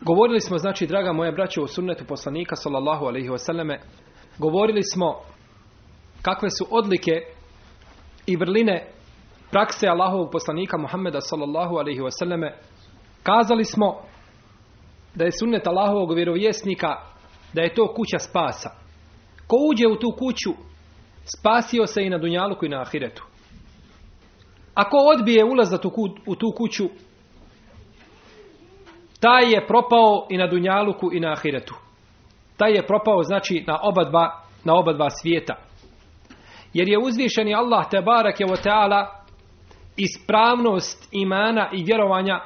[0.00, 3.78] Govorili smo, znači, draga moja braća, o sunnetu poslanika, sallallahu alaihi wasallame,
[4.38, 5.20] govorili smo
[6.22, 7.12] kakve su odlike
[8.26, 8.86] i vrline
[9.50, 12.52] prakse Allahovog poslanika Muhammeda, sallallahu alaihi wasallame.
[13.22, 14.00] Kazali smo
[15.14, 16.88] da je sunnet Allahovog vjerovjesnika,
[17.52, 18.70] da je to kuća spasa.
[19.46, 20.50] Ko uđe u tu kuću,
[21.38, 23.24] spasio se i na Dunjaluku i na Ahiretu.
[24.74, 25.84] Ako odbije ulazat
[26.26, 26.88] u tu kuću,
[29.20, 31.74] taj je propao i na Dunjaluku i na Ahiretu.
[32.56, 35.54] Taj je propao znači na oba dva, na oba dva svijeta.
[36.72, 38.46] Jer je uzvišeni Allah te barak je
[39.96, 42.40] ispravnost imana i vjerovanja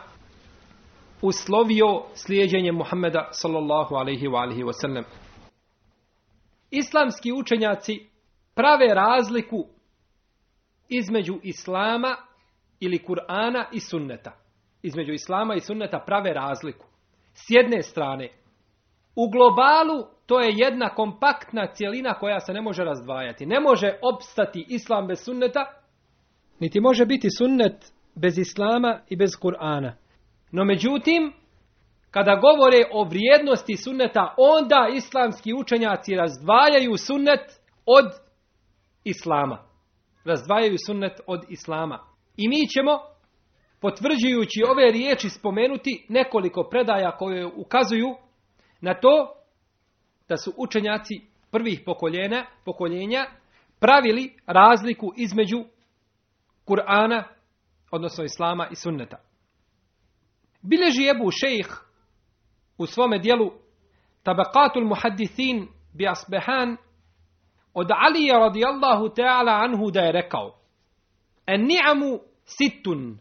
[1.22, 5.04] uslovio slijeđenje Muhammeda sallallahu alaihi wa alihi wasallam.
[6.70, 8.06] Islamski učenjaci
[8.54, 9.66] prave razliku
[10.88, 12.16] između Islama
[12.80, 14.41] ili Kur'ana i sunneta
[14.82, 16.86] između islama i sunneta prave razliku.
[17.34, 18.28] S jedne strane,
[19.16, 23.46] u globalu to je jedna kompaktna cjelina koja se ne može razdvajati.
[23.46, 25.64] Ne može opstati islam bez sunneta,
[26.60, 29.92] niti može biti sunnet bez islama i bez Kur'ana.
[30.52, 31.32] No međutim,
[32.10, 37.40] kada govore o vrijednosti sunneta, onda islamski učenjaci razdvajaju sunnet
[37.86, 38.04] od
[39.04, 39.58] islama.
[40.24, 41.98] Razdvajaju sunnet od islama.
[42.36, 42.98] I mi ćemo
[43.82, 48.16] potvrđujući ove riječi spomenuti nekoliko predaja koje ukazuju
[48.80, 49.34] na to
[50.28, 51.14] da su učenjaci
[51.50, 53.26] prvih pokoljenja, pokoljenja
[53.80, 55.64] pravili razliku između
[56.66, 57.22] Kur'ana,
[57.90, 59.16] odnosno Islama i Sunneta.
[60.62, 61.68] Bileži Ebu Šejh
[62.78, 63.52] u svome dijelu
[64.22, 66.76] Tabakatul Muhaddithin bi Asbehan
[67.74, 70.58] od Alija radijallahu ta'ala anhu da je rekao
[71.46, 73.18] En ni'amu situn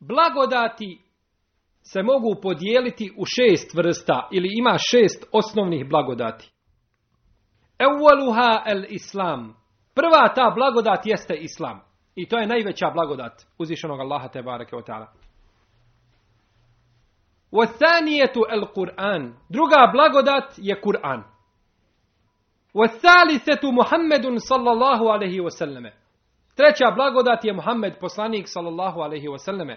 [0.00, 0.98] blagodati
[1.82, 6.52] se mogu podijeliti u šest vrsta ili ima šest osnovnih blagodati.
[7.78, 9.56] Ewaluha el islam.
[9.94, 11.80] Prva ta blagodat jeste islam.
[12.14, 15.06] I to je najveća blagodat uzvišenog Allaha te bareke o ta'ala.
[17.52, 19.34] Wathanijetu el Kur'an.
[19.48, 21.24] Druga blagodat je Kur'an.
[22.74, 25.92] Wathalisetu Muhammedun sallallahu alaihi wasallame.
[26.56, 29.76] Treća blagodat je Muhammed poslanik sallallahu alaihi wasallame.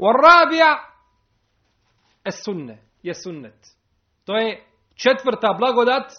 [0.00, 0.78] والرابع
[2.26, 3.76] السنة je sunnet.
[4.24, 6.12] To je četvrta blagodat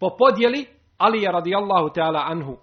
[0.00, 0.66] po podjeli
[0.98, 2.58] Alija radijallahu ta'ala anhu.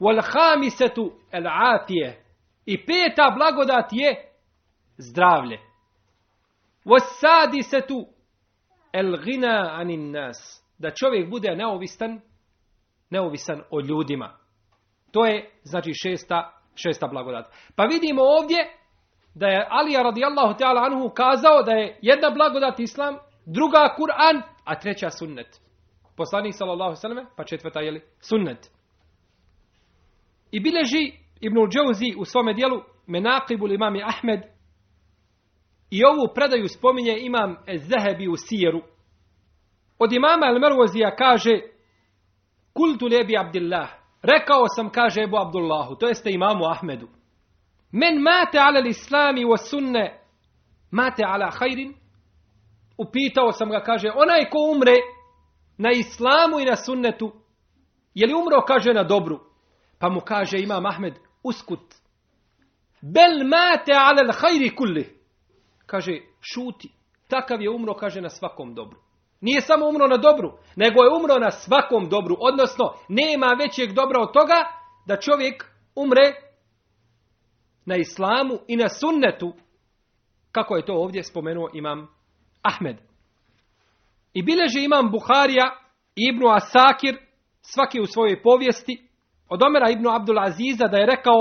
[0.00, 2.24] Wal khamisatu al afije.
[2.66, 4.32] I peta blagodat je
[4.98, 5.58] zdravlje.
[6.84, 8.06] Was sadisatu
[8.92, 10.64] al ghina anin nas.
[10.78, 12.20] Da čovjek bude neovisan,
[13.10, 14.38] neovisan o ljudima.
[15.12, 17.52] To je znači šesta, šesta blagodat.
[17.76, 18.77] Pa vidimo ovdje
[19.35, 24.79] da je Alija radijallahu ta'ala anhu kazao da je jedna blagodat islam, druga Kur'an, a
[24.79, 25.61] treća sunnet.
[26.17, 28.71] Poslanik sallallahu sallam, pa četvrta je li sunnet.
[30.51, 34.39] I bileži Ibnul Džauzi u svome dijelu Menaqibul imami Ahmed
[35.89, 38.81] i ovu predaju spominje imam Zehebi u Sijeru.
[39.99, 41.61] Od imama El Mervozija kaže
[42.73, 43.89] Kultu lebi Abdillah.
[44.21, 47.07] Rekao sam, kaže Ebu Abdullahu, to jeste imamu Ahmedu.
[47.91, 50.19] Men mate ala l'islami wa sunne,
[50.91, 51.95] mate ala hajrin?
[52.97, 54.95] Upitao sam ga, kaže, onaj ko umre
[55.77, 57.33] na islamu i na sunnetu,
[58.13, 59.39] Je li umro, kaže, na dobru?
[59.99, 61.13] Pa mu kaže Imam Ahmed,
[61.43, 61.95] uskut.
[63.01, 65.05] Bel mate ale hajri kulli.
[65.85, 66.91] Kaže, šuti.
[67.27, 68.97] Takav je umro, kaže, na svakom dobru.
[69.41, 72.35] Nije samo umro na dobru, nego je umro na svakom dobru.
[72.39, 74.63] Odnosno, nema većeg dobra od toga
[75.05, 75.65] da čovjek
[75.95, 76.33] umre
[77.89, 79.53] na islamu i na sunnetu,
[80.51, 82.07] kako je to ovdje spomenuo imam
[82.61, 82.97] Ahmed.
[84.33, 85.65] I bileže imam Buharija
[86.15, 87.17] i Ibnu Asakir,
[87.61, 89.07] svaki u svojoj povijesti,
[89.49, 91.39] od Omera ibn Abdul Aziza da je rekao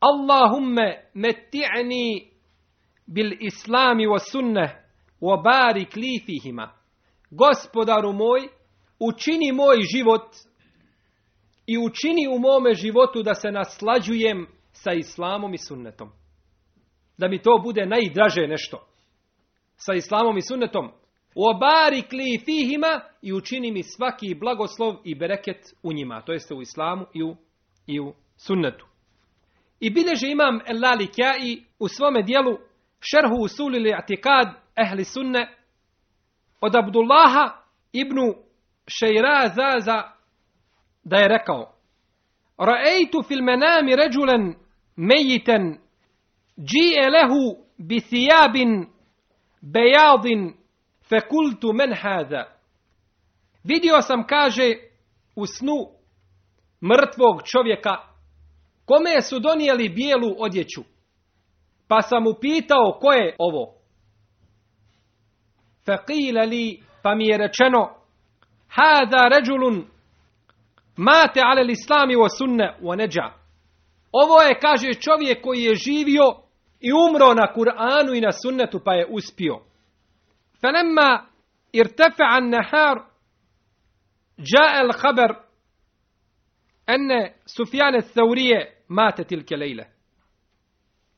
[0.00, 2.30] Allahumme meti'ni
[3.06, 4.70] bil islami wa sunneh
[5.20, 6.72] wa barik li fihima.
[7.30, 8.48] Gospodaru moj,
[8.98, 10.26] učini moj život
[11.66, 14.46] i učini u mome životu da se naslađujem
[14.82, 16.10] sa islamom i sunnetom.
[17.18, 18.86] Da mi to bude najdraže nešto.
[19.76, 20.90] Sa islamom i sunnetom.
[21.34, 26.22] Obarik li fihima i učini mi svaki blagoslov i bereket u njima.
[26.22, 27.36] To jeste u islamu i u,
[27.86, 28.86] i u sunnetu.
[29.80, 31.00] I bilježe imam El
[31.42, 32.58] i u svome dijelu
[33.00, 35.56] šerhu usulili atikad ehli sunne
[36.60, 37.56] od Abdullaha
[37.92, 38.34] ibnu
[38.86, 40.02] Šeira Zaza
[41.04, 41.80] da je rekao
[42.58, 44.54] Ra'ejtu fil menami ređulen
[45.00, 45.78] mejiten
[46.58, 48.86] džije lehu bi thijabin
[49.60, 50.54] bejadin
[51.08, 52.56] fekultu men hada.
[53.64, 54.74] Vidio sam, kaže,
[55.36, 55.86] u snu
[56.82, 57.96] mrtvog čovjeka,
[58.84, 60.82] kome su donijeli bijelu odjeću.
[61.88, 63.74] Pa sam upitao ko je ovo.
[65.84, 67.14] Fekile li, pa
[68.68, 69.86] hada ređulun
[70.96, 73.39] mate ale islami o sunne o neđa.
[74.11, 76.23] Ovo je, kaže, čovjek koji je živio
[76.79, 79.61] i umro na Kur'anu i na sunnetu pa je uspio.
[80.65, 81.27] فلما
[81.75, 83.07] ارتفع النهار
[84.39, 85.45] جاء الخبر
[86.89, 88.51] أن سفيان الثوري
[88.89, 89.85] مات تلك الليلة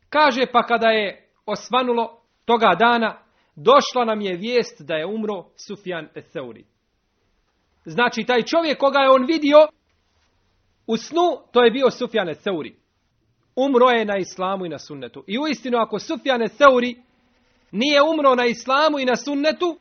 [0.10, 3.20] Kaže pa kada je osvanulo toga dana,
[3.56, 6.66] došla nam je vijest da je umro Sufjan Thauri.
[7.86, 9.58] Znači, taj čovjek koga je on vidio
[10.88, 12.76] u snu, to je bio Sufjan Thauri.
[13.57, 15.25] Umro je na islamu i na sunnetu.
[15.27, 16.97] I uistinu, ako Sufjan Thauri
[17.73, 19.79] nije umro na islamu i na sunnetu,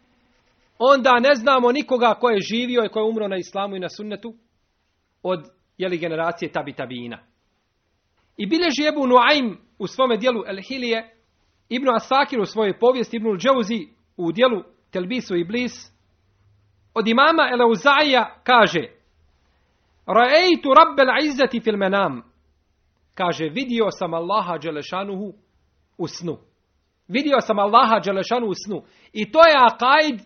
[0.80, 3.90] onda ne znamo nikoga ko je živio i ko je umro na islamu i na
[3.90, 4.34] sunnetu
[5.24, 7.20] od jeli, generacije tabi tabina.
[8.38, 11.16] I bilježi Ebu Nuaym u svome dijelu El Hilije,
[11.70, 13.88] Ibn Asakir u svojoj povijesti, Ibn Džauzi
[14.18, 15.92] u dijelu Telbisu i Blis,
[16.94, 18.82] od imama Eleuzaija kaže
[20.08, 22.31] Ra'ejtu rabbel izzati fil menam.
[23.14, 25.34] Kaže, vidio sam Allaha Đelešanuhu
[25.98, 26.38] u snu.
[27.08, 28.84] Vidio sam Allaha Đelešanu u snu.
[29.14, 30.22] I to je akajd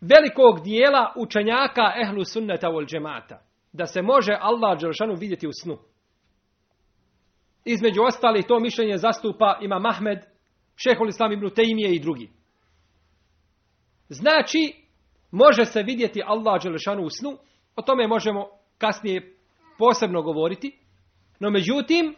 [0.00, 3.42] velikog dijela učenjaka ehlu sunneta vol džemata.
[3.72, 5.78] Da se može Allah Đelešanu vidjeti u snu.
[7.64, 10.18] Između ostalih to mišljenje zastupa ima Mahmed,
[10.76, 12.30] šehol Islam ibn Tejmije i drugi.
[14.08, 14.74] Znači,
[15.30, 17.38] može se vidjeti Allah Đelešanu u snu.
[17.76, 18.46] O tome možemo
[18.78, 19.36] kasnije
[19.78, 20.78] posebno govoriti.
[21.40, 22.14] No međutim,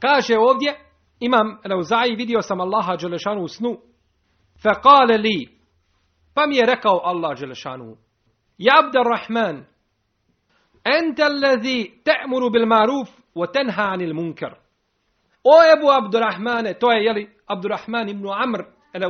[0.00, 0.78] kaže ovdje,
[1.20, 3.76] imam Rauzaji, vidio sam Allaha Đelešanu u snu,
[4.62, 5.48] fe kale li,
[6.34, 7.96] pa mi je rekao Allah Đelešanu,
[8.58, 9.64] Ja Abdurrahman,
[10.84, 14.58] ente allazi te'muru bil maruf, wa tenha anil munkar.
[15.44, 19.02] O Ebu Abdurrahmane, to je jeli Abdurrahman ibn Amr el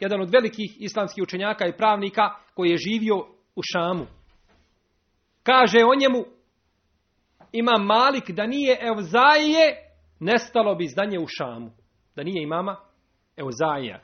[0.00, 3.16] jedan od velikih islamskih učenjaka i pravnika koji je živio
[3.56, 4.06] u Šamu.
[5.42, 6.24] Kaže o njemu,
[7.52, 9.88] ima Malik da nije Evzaije
[10.20, 11.70] nestalo bi zdanje u Šamu.
[12.16, 12.76] Da nije imama
[13.36, 14.00] Euzaija.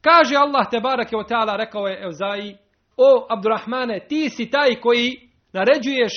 [0.00, 2.56] Kaže Allah te barake o ta'ala, rekao je Euzaiji,
[2.96, 6.12] o Abdurrahmane, ti si taj koji naređuješ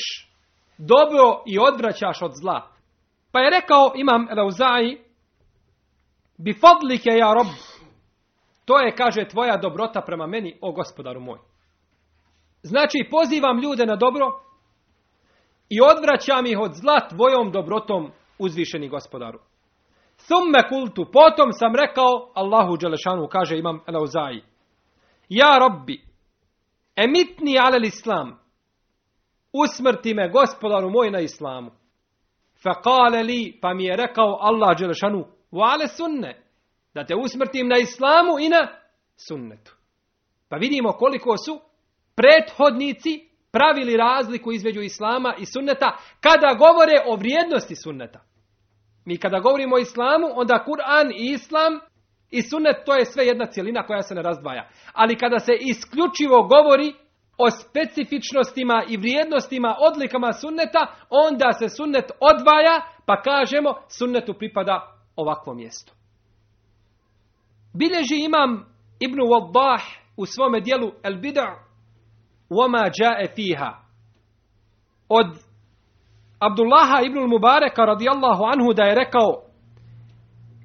[0.78, 2.68] dobro i odvraćaš od zla.
[3.32, 4.98] Pa je rekao imam Euzaiji,
[6.38, 7.48] bi fadlike ja rob,
[8.66, 11.40] to je, kaže, tvoja dobrota prema meni, o gospodaru moj.
[12.64, 14.26] Znači, pozivam ljude na dobro
[15.70, 19.40] i odvraćam ih od zla tvojom dobrotom uzvišeni gospodaru.
[20.28, 24.44] Thumme kultu, potom sam rekao Allahu Đelešanu, kaže imam Elauzaji.
[25.30, 26.02] Ja robbi,
[26.96, 28.40] emitni alel islam,
[29.54, 31.72] usmrti me gospodaru moj na islamu.
[32.64, 36.44] Fekale li, pa mi je rekao Allah Đelešanu, ale sunne,
[36.94, 38.68] da te usmrtim na islamu i na
[39.28, 39.76] sunnetu.
[40.50, 41.60] Pa vidimo koliko su
[42.16, 48.20] prethodnici pravili razliku između islama i sunneta kada govore o vrijednosti sunneta.
[49.06, 51.80] Mi kada govorimo o islamu, onda Kur'an i islam
[52.32, 54.70] i sunnet to je sve jedna cjelina koja se ne razdvaja.
[54.94, 56.94] Ali kada se isključivo govori
[57.38, 65.54] o specifičnostima i vrijednostima, odlikama sunneta, onda se sunnet odvaja, pa kažemo sunnetu pripada ovakvo
[65.54, 65.94] mjesto.
[67.74, 68.66] Bilježi imam
[69.00, 69.82] Ibn Wadah
[70.18, 71.69] u svome dijelu El Bid'a
[72.50, 73.84] Wama jae fiha
[75.10, 75.38] od
[76.40, 79.44] Abdullaha ibn Mubareka radijallahu anhu da je rekao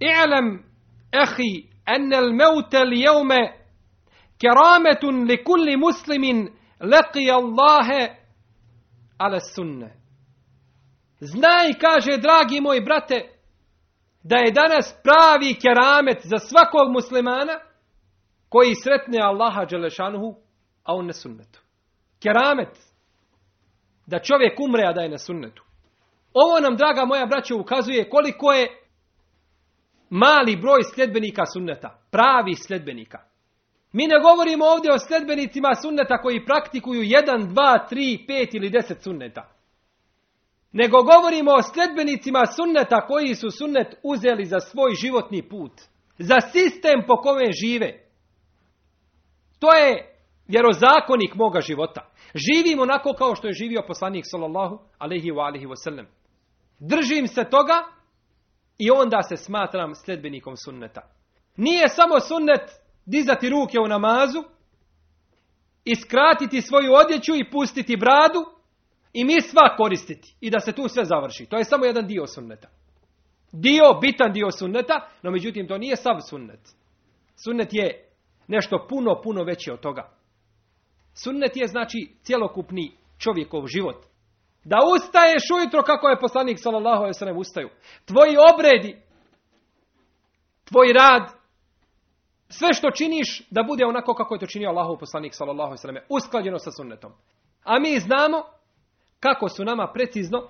[0.01, 0.65] I'lam
[1.13, 3.59] ehi en el meute li jevme
[4.39, 6.49] kerametun li kulli muslimin
[6.81, 8.25] leqi Allahe
[9.19, 9.97] ale sunne.
[11.21, 13.21] Znaj, kaže, dragi moj brate,
[14.23, 17.59] da je danas pravi keramet za svakog muslimana
[18.49, 20.35] koji sretne Allaha Đelešanuhu,
[20.85, 21.61] a on na sunnetu.
[22.25, 22.79] Keramet.
[24.07, 25.65] Da čovjek umre, a da je na sunnetu.
[26.35, 28.69] Ovo nam, draga moja braća, ukazuje koliko je
[30.11, 31.99] mali broj sljedbenika sunneta.
[32.11, 33.19] Pravi sljedbenika.
[33.93, 39.01] Mi ne govorimo ovdje o sljedbenicima sunneta koji praktikuju 1, 2, 3, 5 ili 10
[39.01, 39.55] sunneta.
[40.73, 45.73] Nego govorimo o sljedbenicima sunneta koji su sunnet uzeli za svoj životni put.
[46.19, 48.09] Za sistem po kome žive.
[49.59, 50.15] To je
[50.49, 52.11] vjerozakonik moga života.
[52.35, 56.07] Živim onako kao što je živio poslanik sallallahu alaihi wa alihi wasallam.
[56.79, 57.85] Držim se toga
[58.79, 61.01] i onda se smatram sljedbenikom sunneta.
[61.57, 62.71] Nije samo sunnet
[63.07, 64.45] dizati ruke u namazu,
[65.85, 68.45] iskratiti svoju odjeću i pustiti bradu
[69.13, 71.47] i mi sva koristiti i da se tu sve završi.
[71.47, 72.69] To je samo jedan dio sunneta.
[73.53, 76.61] Dio, bitan dio sunneta, no međutim to nije sav sunnet.
[77.45, 78.09] Sunnet je
[78.49, 80.11] nešto puno, puno veće od toga.
[81.15, 84.05] Sunnet je znači cjelokupni čovjekov život.
[84.65, 87.69] Da ustaješ ujutro kako je poslanik sallallahu alejhi ve sellem ustaju.
[88.05, 89.03] Tvoji obredi,
[90.65, 91.23] tvoj rad,
[92.49, 95.87] sve što činiš da bude onako kako je to činio Allahov poslanik sallallahu alejhi ve
[95.87, 97.13] sellem, usklađeno sa sunnetom.
[97.65, 98.43] A mi znamo
[99.21, 100.49] kako su nama precizno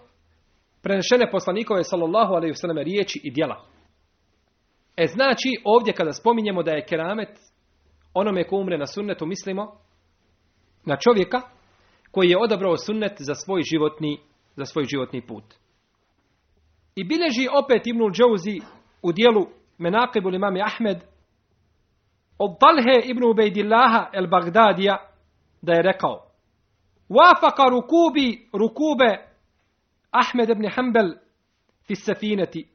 [0.83, 3.65] prenešene poslanikove sallallahu alejhi ve riječi i djela.
[4.97, 7.39] E znači ovdje kada spominjemo da je keramet
[8.15, 9.79] onome ko umre na sunnetu mislimo
[10.86, 11.42] na čovjeka
[12.12, 14.20] koji je odabrao sunnet za svoj životni,
[14.56, 15.44] za svoj životni put.
[16.96, 18.60] I bilježi opet Ibnul Džauzi
[19.02, 19.48] u dijelu
[19.78, 20.98] Menaqibul imami Ahmed
[22.38, 24.98] od Talhe ibn Ubejdillaha el Bagdadija
[25.62, 26.26] da je rekao
[27.10, 29.30] Wafaka rukubi rukube
[30.12, 31.16] Ahmed ibn Hanbel
[31.88, 32.68] fi safineti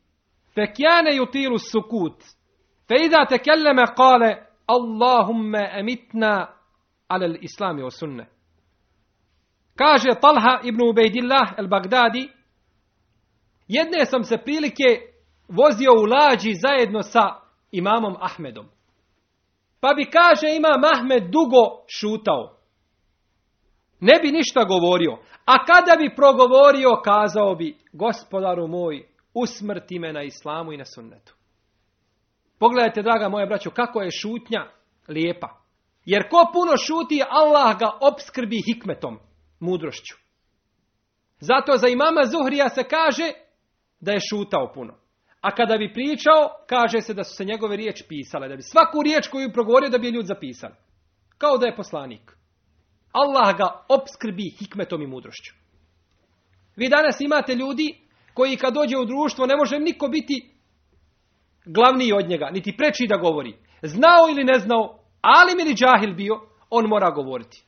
[0.56, 2.22] فكان يطيل السكوت
[2.88, 4.22] فإذا تكلم قال
[4.70, 6.48] اللهم أمتنا
[7.09, 8.27] alel islami o sunne.
[9.75, 12.29] Kaže Talha ibn Ubejdillah el Bagdadi,
[13.67, 15.01] jedne sam se prilike
[15.47, 17.35] vozio u lađi zajedno sa
[17.71, 18.65] imamom Ahmedom.
[19.79, 22.57] Pa bi kaže imam Ahmed dugo šutao.
[23.99, 25.17] Ne bi ništa govorio.
[25.45, 31.33] A kada bi progovorio, kazao bi, gospodaru moj, usmrti me na islamu i na sunnetu.
[32.59, 34.65] Pogledajte, draga moja braćo, kako je šutnja
[35.07, 35.47] lijepa.
[36.05, 39.19] Jer ko puno šuti, Allah ga obskrbi hikmetom
[39.59, 40.15] mudrošću.
[41.39, 43.31] Zato za imama Zuhrija se kaže
[43.99, 44.93] da je šutao puno.
[45.41, 48.47] A kada bi pričao, kaže se da su se njegove riječi pisale.
[48.47, 50.73] Da bi svaku riječ koju je progovorio da bi je ljud zapisali.
[51.37, 52.31] Kao da je poslanik.
[53.11, 55.53] Allah ga obskrbi hikmetom i mudrošću.
[56.75, 57.97] Vi danas imate ljudi
[58.33, 60.51] koji kad dođe u društvo ne može niko biti
[61.65, 63.53] glavniji od njega, niti preči da govori.
[63.81, 67.63] Znao ili ne znao, ali ili džahil bio, on mora govoriti.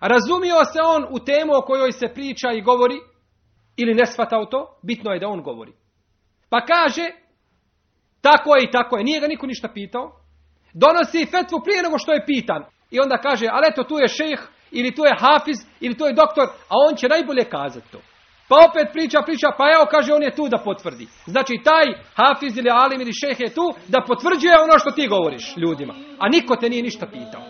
[0.00, 3.00] Razumio se on u temu o kojoj se priča i govori,
[3.76, 5.72] ili ne shvatao to, bitno je da on govori.
[6.50, 7.10] Pa kaže,
[8.20, 10.12] tako je i tako je, nije ga niko ništa pitao,
[10.74, 12.64] donosi fetvu prije nego što je pitan.
[12.90, 16.12] I onda kaže, ali eto tu je šejh, ili tu je hafiz, ili tu je
[16.12, 17.98] doktor, a on će najbolje kazati to.
[18.50, 21.06] Pa opet priča, priča, pa evo kaže on je tu da potvrdi.
[21.26, 21.86] Znači taj
[22.18, 25.94] hafiz ili alim ili šejh je tu da potvrđuje ono što ti govoriš ljudima.
[26.18, 27.42] A niko te nije ništa pitao.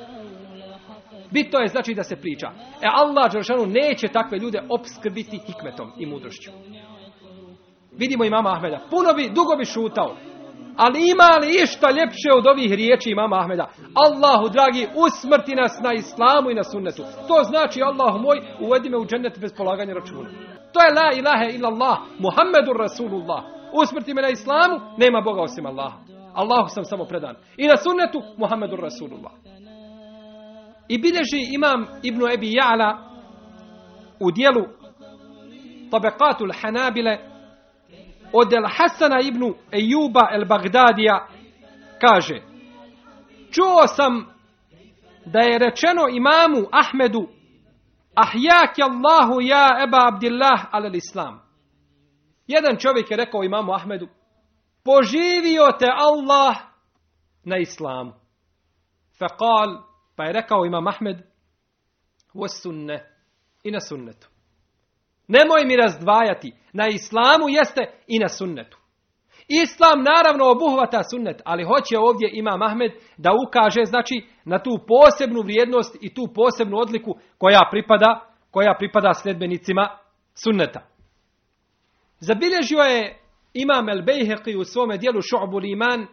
[1.31, 2.49] Bitno je znači da se priča.
[2.83, 6.51] E Allah Đeršanu neće takve ljude obskrbiti hikmetom i mudrošću.
[7.93, 8.81] Vidimo imama Ahmeda.
[8.91, 10.17] Puno bi, dugo bi šutao.
[10.77, 13.71] Ali ima li išta ljepše od ovih riječi imama Ahmeda?
[13.95, 17.03] Allahu dragi, usmrti nas na islamu i na sunnetu.
[17.29, 20.31] To znači Allahu moj, uvedi me u džennet bez polaganja računa.
[20.73, 23.45] To je la ilaha illallah, Muhammedur Rasulullah.
[23.73, 25.99] Usmrti me na islamu, nema Boga osim Allaha.
[26.35, 27.37] Allahu sam samo predan.
[27.57, 29.33] I na sunnetu, Muhammedur Rasulullah.
[30.89, 32.99] I bilježi imam Ibnu Ebi Ja'la
[34.21, 34.65] u dijelu
[35.91, 37.19] Tabekatul Hanabile
[38.33, 41.27] od El Hasana ibn Ejuba el Bagdadija
[42.01, 42.41] kaže
[43.51, 44.27] Čuo sam
[45.25, 47.29] da je rečeno imamu Ahmedu
[48.23, 51.41] Ahjak Allahu ja Eba Abdillah al Islam.
[52.47, 54.09] Jedan čovjek je rekao imamu Ahmedu
[54.85, 56.57] Poživio te Allah
[57.45, 58.13] na islamu.
[59.19, 59.83] Fekal,
[60.17, 61.17] pa je rekao imam Ahmed
[62.35, 63.05] Was sunne
[63.65, 64.29] i na sunnetu.
[65.29, 66.53] Nemoj mi razdvajati.
[66.73, 68.79] Na islamu jeste i na sunnetu.
[69.51, 75.41] Islam naravno obuhvata sunnet, ali hoće ovdje ima Mahmed da ukaže znači na tu posebnu
[75.43, 79.89] vrijednost i tu posebnu odliku koja pripada, koja pripada sljedbenicima
[80.35, 80.81] sunneta.
[82.21, 83.19] Zabilježio je
[83.55, 86.07] Imam El Bejheqi u svome dijelu Šu'bul Iman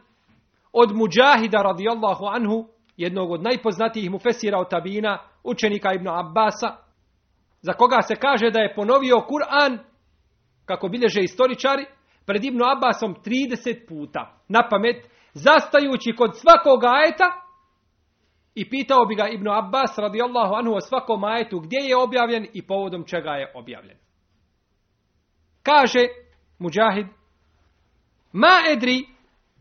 [0.73, 2.67] od Mujahida radijallahu anhu,
[2.97, 6.75] jednog od najpoznatijih mufesira od tabina, učenika Ibn Abbasa,
[7.61, 9.77] za koga se kaže da je ponovio Kur'an,
[10.65, 11.85] kako bilježe istoričari,
[12.27, 17.47] pred Ibnu Abbasom 30 puta na pamet, zastajući kod svakog ajeta
[18.55, 22.67] i pitao bi ga Ibnu Abbas radijallahu anhu o svakom ajetu gdje je objavljen i
[22.67, 23.97] povodom čega je objavljen.
[25.63, 26.07] Kaže
[26.59, 27.07] Mujahid,
[28.33, 29.05] ma edri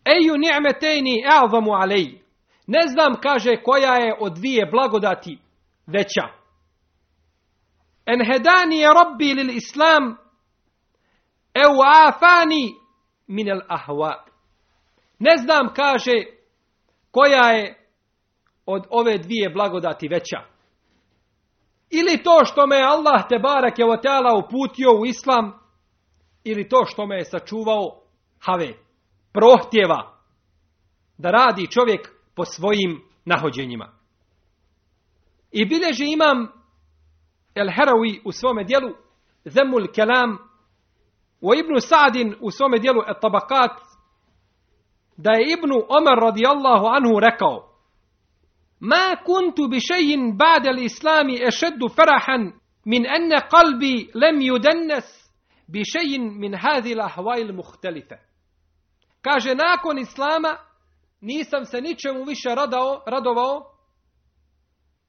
[0.04, 2.20] eju ni'metejni a'zamu alej.
[2.66, 5.38] Ne znam, kaže, koja je od dvije blagodati
[5.86, 6.28] veća.
[8.06, 10.16] En hedani je robbi lil islam
[11.64, 12.74] Eu afani
[13.26, 14.24] min el ahwa.
[15.18, 16.12] Ne znam, kaže,
[17.10, 17.90] koja je
[18.66, 20.40] od ove dvije blagodati veća.
[21.90, 23.84] Ili to što me Allah te barak je
[24.44, 25.52] uputio u islam,
[26.44, 28.00] ili to što me je sačuvao
[28.46, 28.72] have,
[29.32, 30.18] prohtjeva,
[31.18, 33.92] da radi čovjek po svojim nahođenjima.
[35.52, 36.52] I bilježi imam
[37.54, 38.88] El Herawi u svome dijelu
[39.44, 40.38] Zemul Kelam
[41.40, 43.80] u Ibnu Sa'din u svome dijelu tabakat
[45.16, 47.76] da je Ibnu Omar radijallahu anhu rekao
[48.80, 52.52] Ma kuntu bi šejin ba'da l'islami ešeddu farahan
[52.84, 55.26] min enne qalbi lem yudennes
[55.66, 58.16] bi šejin min hadhi lahvajl muhtelife.
[59.22, 60.56] Kaže, nakon islama
[61.20, 63.62] nisam se ničemu više radao, radovao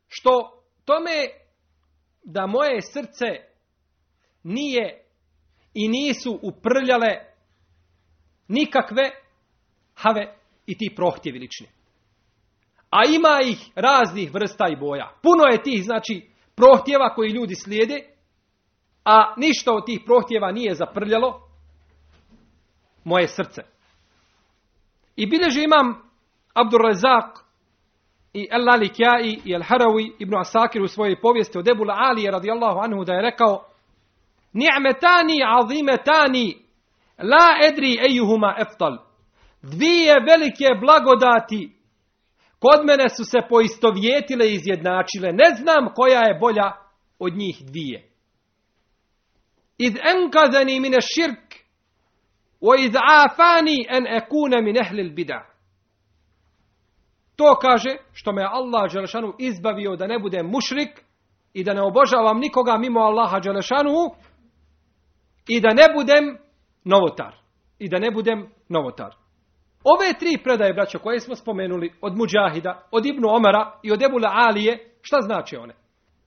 [0.07, 1.27] što tome
[2.23, 3.27] da moje srce
[4.43, 5.06] nije
[5.79, 7.07] i nisu uprljale
[8.47, 9.11] nikakve
[9.95, 10.33] have
[10.65, 11.67] i ti prohtjevi lični.
[12.89, 15.11] A ima ih raznih vrsta i boja.
[15.21, 17.99] Puno je tih, znači, prohtjeva koji ljudi slijede,
[19.05, 21.41] a ništa od tih prohtjeva nije zaprljalo
[23.03, 23.61] moje srce.
[25.15, 26.09] I bilježi imam
[26.53, 27.45] Abdur Razak
[28.33, 28.83] i El
[29.45, 33.21] i El Harawi ibn Asakir u svojoj povijesti od Ebula Alije radijallahu anhu da je
[33.21, 33.63] rekao
[34.59, 36.47] Ni'metani azimetani
[37.31, 38.97] la edri ejuhuma eftal.
[39.61, 41.77] Dvije velike blagodati
[42.59, 45.29] kod mene su se poistovjetile i izjednačile.
[45.31, 46.71] Ne znam koja je bolja
[47.19, 48.11] od njih dvije.
[49.77, 51.47] Iz enkazani mine širk
[52.61, 55.45] o iz afani en ekune min ehlil bida.
[57.35, 61.03] To kaže što me Allah Đelešanu izbavio da ne budem mušrik
[61.53, 63.93] i da ne obožavam nikoga mimo Allaha Đelešanu
[65.47, 66.37] i da ne budem
[66.83, 67.35] novotar.
[67.79, 69.15] I da ne budem novotar.
[69.83, 74.31] Ove tri predaje, braćo, koje smo spomenuli od Mujahida, od Ibnu Omara i od Ebula
[74.33, 75.75] Alije, šta znači one?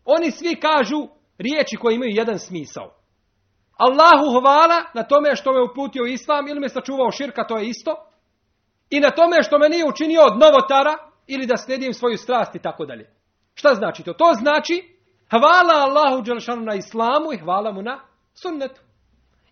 [0.05, 2.95] Oni svi kažu riječi koje imaju jedan smisao.
[3.77, 7.95] Allahu hvala na tome što me uputio islam ili me sačuvao širka, to je isto.
[8.91, 12.59] I na tome što me nije učinio od novotara ili da slijedim svoju strast i
[12.59, 13.11] tako dalje.
[13.55, 14.13] Šta znači to?
[14.13, 14.97] To znači
[15.31, 18.01] hvala Allahu Đelšanu na islamu i hvala mu na
[18.43, 18.81] sunnetu.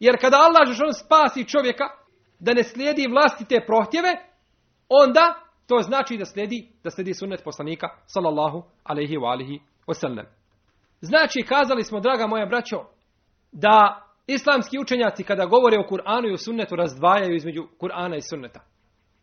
[0.00, 1.84] Jer kada Allah on spasi čovjeka
[2.38, 4.16] da ne slijedi vlastite prohtjeve,
[4.88, 5.34] onda
[5.66, 10.24] to znači da slijedi, da slijedi sunnet poslanika sallallahu alaihi wa alihi wasallam.
[11.00, 12.84] Znači, kazali smo, draga moja braćo,
[13.52, 18.60] da islamski učenjaci kada govore o Kur'anu i o sunnetu razdvajaju između Kur'ana i sunneta.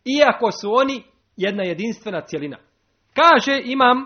[0.06, 1.04] Iako su oni
[1.38, 2.58] jedna jedinstvena cjelina.
[3.14, 4.06] Kaže imam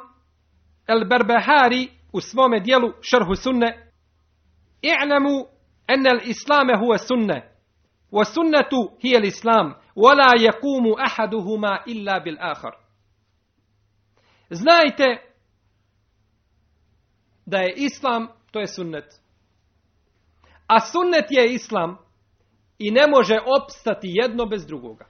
[0.88, 3.92] El Berbehari u svome dijelu Šarhu sunne
[4.82, 5.46] I'lamu
[5.90, 7.52] Enel islame huve sunne.
[8.12, 9.74] Wa sunnetu hijel islam.
[9.96, 12.76] Wala jekumu ahaduhuma illa bil ahar.
[14.50, 15.18] Znajte
[17.46, 19.22] da je islam, to je sunnet.
[20.68, 21.98] A sunnet je islam
[22.78, 25.06] i ne može opstati jedno bez drugoga.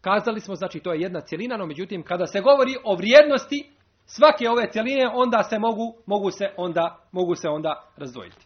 [0.00, 3.70] Kazali smo, znači to je jedna cjelina, no međutim kada se govori o vrijednosti
[4.06, 8.45] svake ove cjeline, onda se mogu, mogu se onda, mogu se onda razdvojiti.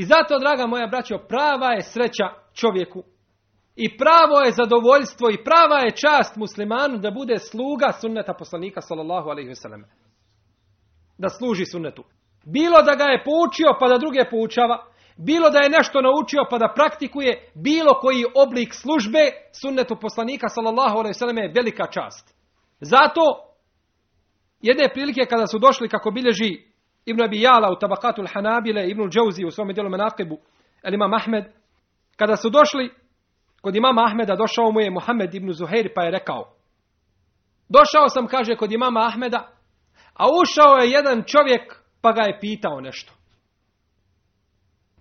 [0.00, 3.02] I zato, draga moja braćo, prava je sreća čovjeku
[3.76, 9.28] I pravo je zadovoljstvo i prava je čast muslimanu da bude sluga sunneta poslanika sallallahu
[9.28, 9.82] alaihi wasallam.
[11.18, 12.04] Da služi sunnetu.
[12.44, 14.76] Bilo da ga je poučio pa da druge poučava,
[15.16, 19.22] bilo da je nešto naučio pa da praktikuje, bilo koji oblik službe
[19.60, 22.34] sunnetu poslanika sallallahu alaihi wasallam je velika čast.
[22.80, 23.22] Zato
[24.62, 26.67] jedne prilike kada su došli kako bilježi
[27.08, 30.38] Ibn Abi Jala u Tabakatul Hanabile, Ibn Džauzi u svom dijelu Menaqibu,
[30.82, 31.44] El Imam Ahmed,
[32.16, 32.90] kada su došli
[33.60, 36.54] kod imama Ahmeda, došao mu je Muhammed ibn Zuhair pa je rekao,
[37.68, 39.48] došao sam, kaže, kod imama Ahmeda,
[40.14, 43.12] a ušao je jedan čovjek pa ga je pitao nešto.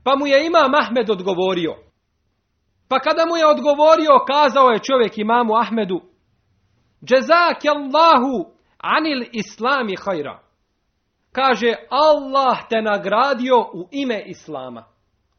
[0.03, 1.75] Pa mu je imam Ahmed odgovorio.
[2.89, 6.01] Pa kada mu je odgovorio, kazao je čovjek imamu Ahmedu,
[7.01, 10.46] Jezak Allahu anil islami hajra.
[11.37, 14.85] Kaže, Allah te nagradio u ime Islama.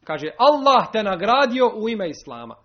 [0.03, 2.55] Kaže, Allah te nagradio u ime Islama.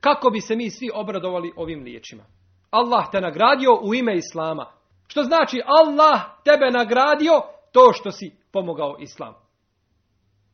[0.00, 2.24] Kako bi se mi svi obradovali ovim riječima?
[2.70, 4.66] Allah te nagradio u ime Islama.
[5.06, 7.42] Što znači Allah tebe nagradio
[7.72, 9.34] to što si pomogao Islam.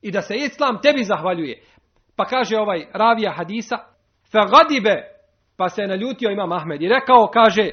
[0.02, 1.62] I da se Islam tebi zahvaljuje.
[2.16, 3.78] Pa kaže ovaj ravija hadisa,
[4.32, 5.02] fagadibe,
[5.56, 7.70] pa se je naljutio imam Ahmed i rekao, kaže,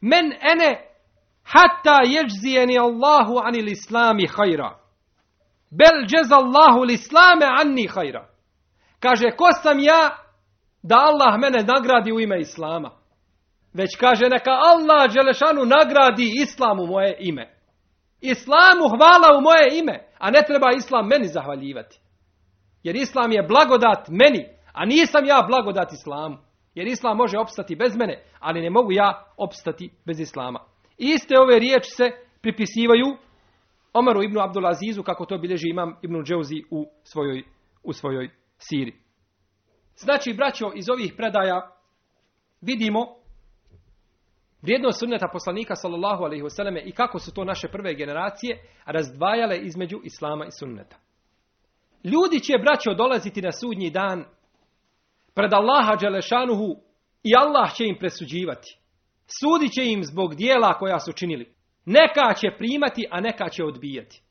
[0.00, 0.89] men ene
[1.44, 4.78] hatta ježzijeni Allahu anil islami hajra.
[5.70, 8.26] Bel džez Allahu l'islame anni hajra.
[9.00, 10.16] Kaže, ko sam ja
[10.82, 12.90] da Allah mene nagradi u ime Islama.
[13.74, 17.54] Već kaže, neka Allah Đelešanu nagradi Islamu moje ime.
[18.20, 22.00] Islamu hvala u moje ime, a ne treba Islam meni zahvaljivati.
[22.82, 26.36] Jer Islam je blagodat meni, a nisam ja blagodat Islamu.
[26.74, 30.60] Jer Islam može opstati bez mene, ali ne mogu ja opstati bez Islama.
[31.02, 32.10] Iste ove riječi se
[32.40, 33.06] pripisivaju
[33.92, 37.42] Omaru ibn Abdulazizu, kako to bilježi imam ibn Džeuzi u svojoj,
[37.82, 38.94] u svojoj siri.
[39.96, 41.70] Znači, braćo, iz ovih predaja
[42.60, 43.06] vidimo
[44.62, 50.00] vrijednost sunneta poslanika sallallahu alaihi wasallam i kako su to naše prve generacije razdvajale između
[50.04, 50.96] islama i sunneta.
[52.04, 54.24] Ljudi će, braćo, dolaziti na sudnji dan
[55.34, 56.76] pred Allaha Đelešanuhu
[57.22, 58.79] i Allah će im presuđivati.
[59.38, 61.54] Sudit će im zbog dijela koja su činili.
[61.84, 64.22] Neka će primati, a neka će odbijati.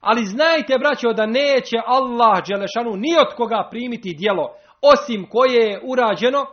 [0.00, 5.80] Ali znajte, braćo, da neće Allah Đelešanu ni od koga primiti dijelo, osim koje je
[5.84, 6.46] urađeno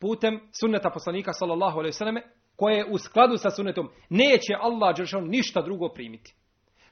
[0.00, 2.22] putem sunneta poslanika sallallahu selleme
[2.56, 6.34] koje je u skladu sa sunnetom neće Allah dželle ništa drugo primiti.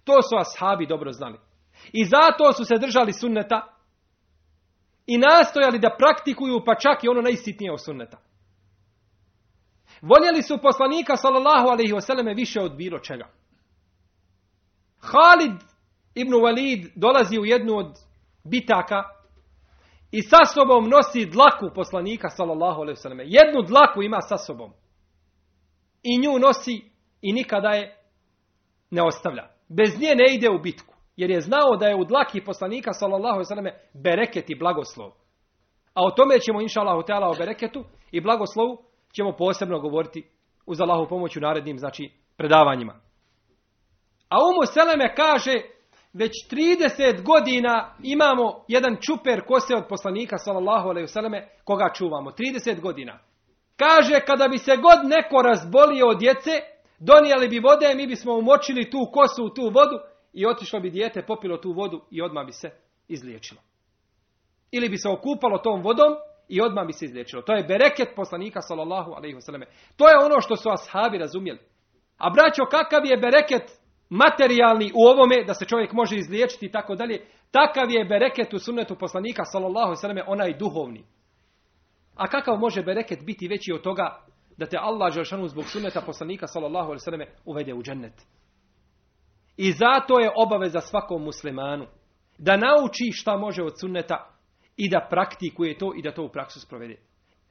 [0.04, 1.38] To su ashabi dobro znali.
[1.92, 3.74] I zato su se držali sunneta
[5.06, 8.18] i nastojali da praktikuju pa čak i ono najsitnije od sunneta.
[10.10, 13.28] Voljeli su poslanika sallallahu alejhi ve selleme više od bilo čega.
[15.00, 15.56] Halid
[16.14, 17.98] ibn Walid dolazi u jednu od
[18.44, 19.02] bitaka
[20.10, 23.24] i sa sobom nosi dlaku poslanika sallallahu alejhi ve selleme.
[23.26, 24.72] Jednu dlaku ima sa sobom.
[26.02, 26.90] I nju nosi
[27.22, 27.96] i nikada je
[28.90, 29.48] ne ostavlja.
[29.68, 33.34] Bez nje ne ide u bitku, jer je znao da je u dlaki poslanika sallallahu
[33.34, 35.10] alejhi ve selleme bereket i blagoslov.
[35.94, 40.22] A o tome ćemo inshallah taala o bereketu i blagoslovu ćemo posebno govoriti
[40.66, 43.00] uz Allahu pomoć u narednim znači predavanjima.
[44.28, 45.52] A Umu Seleme kaže
[46.12, 52.30] već 30 godina imamo jedan čuper kose od poslanika sallallahu alejhi ve selleme koga čuvamo
[52.30, 53.18] 30 godina.
[53.76, 56.50] Kaže kada bi se god neko razbolio od djece,
[56.98, 59.98] donijeli bi vode, mi bismo umočili tu kosu u tu vodu
[60.32, 62.70] i otišlo bi dijete, popilo tu vodu i odmah bi se
[63.08, 63.60] izliječilo.
[64.70, 66.12] Ili bi se okupalo tom vodom
[66.48, 67.42] i odmah bi se izliječilo.
[67.42, 69.66] To je bereket poslanika sallallahu alejhi ve selleme.
[69.96, 71.58] To je ono što su ashabi razumjeli.
[72.18, 73.62] A braćo, kakav je bereket
[74.10, 78.58] materijalni u ovome da se čovjek može izliječiti i tako dalje, takav je bereket u
[78.58, 81.04] sunnetu poslanika sallallahu alejhi ve selleme onaj duhovni.
[82.16, 84.20] A kakav može bereket biti veći od toga
[84.56, 88.22] da te Allah dželšanu zbog sunneta poslanika sallallahu alejhi ve selleme uvede u džennet?
[89.56, 91.86] I zato je obaveza svakom muslimanu
[92.38, 94.33] da nauči šta može od sunneta
[94.76, 96.96] i da praktikuje to i da to u praksu sprovede.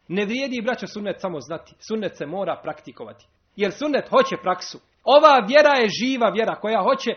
[0.07, 1.75] Ne vrijedi braća sunnet samo znati.
[1.79, 3.25] Sunnet se mora praktikovati.
[3.55, 4.79] Jer sunnet hoće praksu.
[5.03, 7.11] Ova vjera je živa vjera koja hoće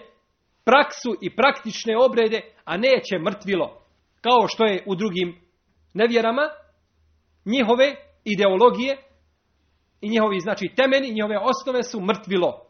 [0.65, 3.83] praksu i praktične obrede, a neće mrtvilo.
[4.21, 5.41] Kao što je u drugim
[5.95, 6.49] nevjerama,
[7.45, 8.97] njihove ideologije
[10.01, 12.67] i njihovi znači temeni, njihove osnove su mrtvilo.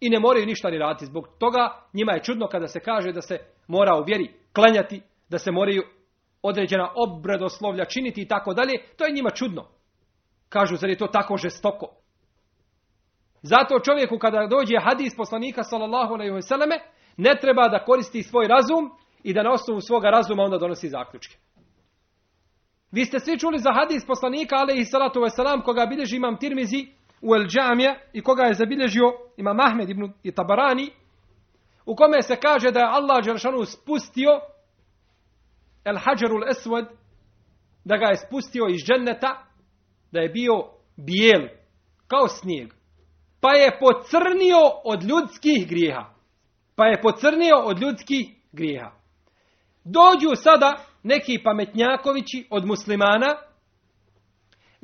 [0.00, 1.06] I ne moraju ništa ni raditi.
[1.06, 5.38] Zbog toga njima je čudno kada se kaže da se mora u vjeri klanjati, da
[5.38, 5.82] se moraju
[6.44, 9.68] određena obredoslovlja činiti i tako dalje, to je njima čudno.
[10.48, 11.86] Kažu, zar je to tako žestoko?
[13.42, 16.78] Zato čovjeku kada dođe hadis poslanika sallallahu alejhi ve selleme
[17.16, 18.90] ne treba da koristi svoj razum
[19.22, 21.36] i da na osnovu svoga razuma onda donosi zaključke.
[22.92, 26.86] Vi ste svi čuli za hadis poslanika, ali i salatu wasalam, koga bilježi imam Tirmizi
[27.22, 30.90] u El Džamija i koga je zabilježio imam Ahmed ibn Tabarani,
[31.86, 34.40] u kome se kaže da je Allah Đelšanu spustio
[35.84, 36.86] El Hajarul Eswad,
[37.84, 39.46] da ga je spustio iz dženneta,
[40.12, 40.52] da je bio
[40.96, 41.48] bijel,
[42.06, 42.74] kao snijeg.
[43.40, 46.04] Pa je pocrnio od ljudskih grijeha.
[46.76, 48.90] Pa je pocrnio od ljudskih grijeha.
[49.84, 53.36] Dođu sada neki pametnjakovići od muslimana,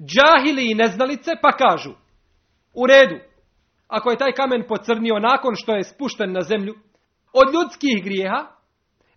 [0.00, 1.90] džahili i neznalice, pa kažu,
[2.74, 3.16] u redu,
[3.88, 6.74] ako je taj kamen pocrnio nakon što je spušten na zemlju,
[7.32, 8.46] od ljudskih grijeha,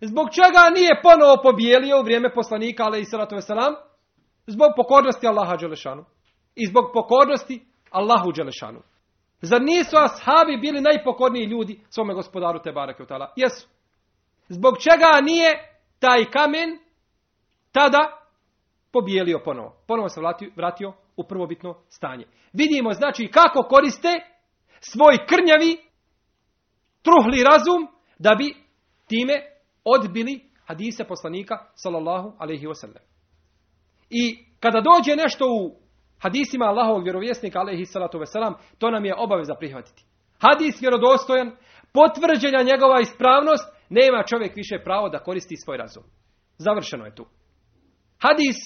[0.00, 3.36] zbog čega nije ponovo pobijelio u vrijeme poslanika, ale i salatu
[4.46, 6.04] zbog pokornosti Allaha Đelešanu.
[6.54, 8.82] I zbog pokornosti Allahu Đelešanu.
[9.42, 13.04] Zar nisu ashabi bili najpokorniji ljudi svome gospodaru te barake
[13.36, 13.68] Jesu.
[14.48, 15.50] Zbog čega nije
[15.98, 16.78] taj kamen
[17.72, 18.24] tada
[18.92, 19.76] pobijelio ponovo.
[19.86, 22.26] Ponovo se vratio, vratio u prvobitno stanje.
[22.52, 24.08] Vidimo znači kako koriste
[24.80, 25.76] svoj krnjavi,
[27.02, 28.54] truhli razum da bi
[29.06, 29.53] time
[29.84, 33.02] odbili hadise poslanika sallallahu alaihi wasallam.
[34.10, 35.76] I kada dođe nešto u
[36.18, 40.04] hadisima Allahovog vjerovjesnika alaihi salatu wasalam, to nam je obaveza prihvatiti.
[40.40, 41.56] Hadis vjerodostojan,
[41.92, 46.04] potvrđenja njegova ispravnost, nema čovjek više pravo da koristi svoj razum.
[46.58, 47.26] Završeno je tu.
[48.18, 48.56] Hadis,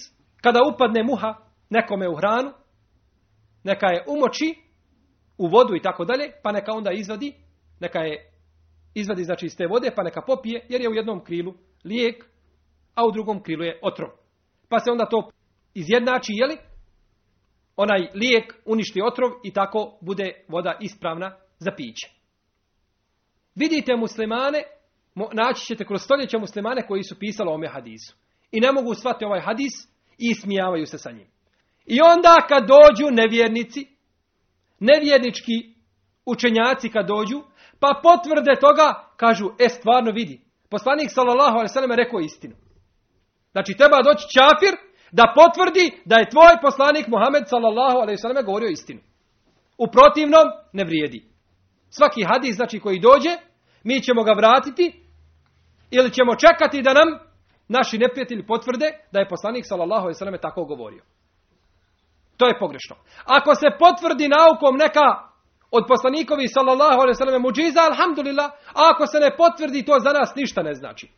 [0.42, 1.35] kada upadne muha
[1.70, 2.52] nekome u hranu,
[3.64, 4.54] neka je umoči
[5.38, 7.35] u vodu i tako dalje, pa neka onda izvadi,
[7.81, 8.28] neka je
[8.94, 12.24] izvadi znači iz te vode, pa neka popije, jer je u jednom krilu lijek,
[12.94, 14.11] a u drugom krilu je otrov.
[14.68, 15.31] Pa se onda to
[15.74, 16.57] izjednači, jeli?
[17.77, 22.09] Onaj lijek uništi otrov i tako bude voda ispravna za piće.
[23.55, 24.62] Vidite muslimane,
[25.33, 28.16] naći ćete kroz stoljeća muslimane koji su pisali o ome hadisu.
[28.53, 29.72] I ne mogu shvatiti ovaj hadis
[30.18, 31.27] i smijavaju se sa njim.
[31.87, 33.87] I onda kad dođu nevjernici,
[34.81, 35.78] nevjernički
[36.33, 37.38] učenjaci kad dođu,
[37.81, 38.87] pa potvrde toga,
[39.17, 40.41] kažu, e stvarno vidi.
[40.71, 42.55] Poslanik sallallahu alejhi ve rekao istinu.
[43.53, 44.75] Znači treba doći čafir
[45.12, 49.01] da potvrdi da je tvoj poslanik Muhammed sallallahu alejhi ve govorio istinu.
[49.79, 51.21] U protivnom ne vrijedi.
[51.91, 53.33] Svaki hadis znači koji dođe,
[53.85, 55.05] mi ćemo ga vratiti
[55.91, 57.09] ili ćemo čekati da nam
[57.69, 61.03] naši neprijatelji potvrde da je poslanik sallallahu alejhi ve tako govorio.
[62.37, 62.97] To je pogrešno.
[63.25, 65.28] Ako se potvrdi naukom neka
[65.70, 70.12] od poslanikovi sallallahu alejhi ve selleme muđiza, alhamdulillah, a ako se ne potvrdi to za
[70.12, 71.09] nas ništa ne znači.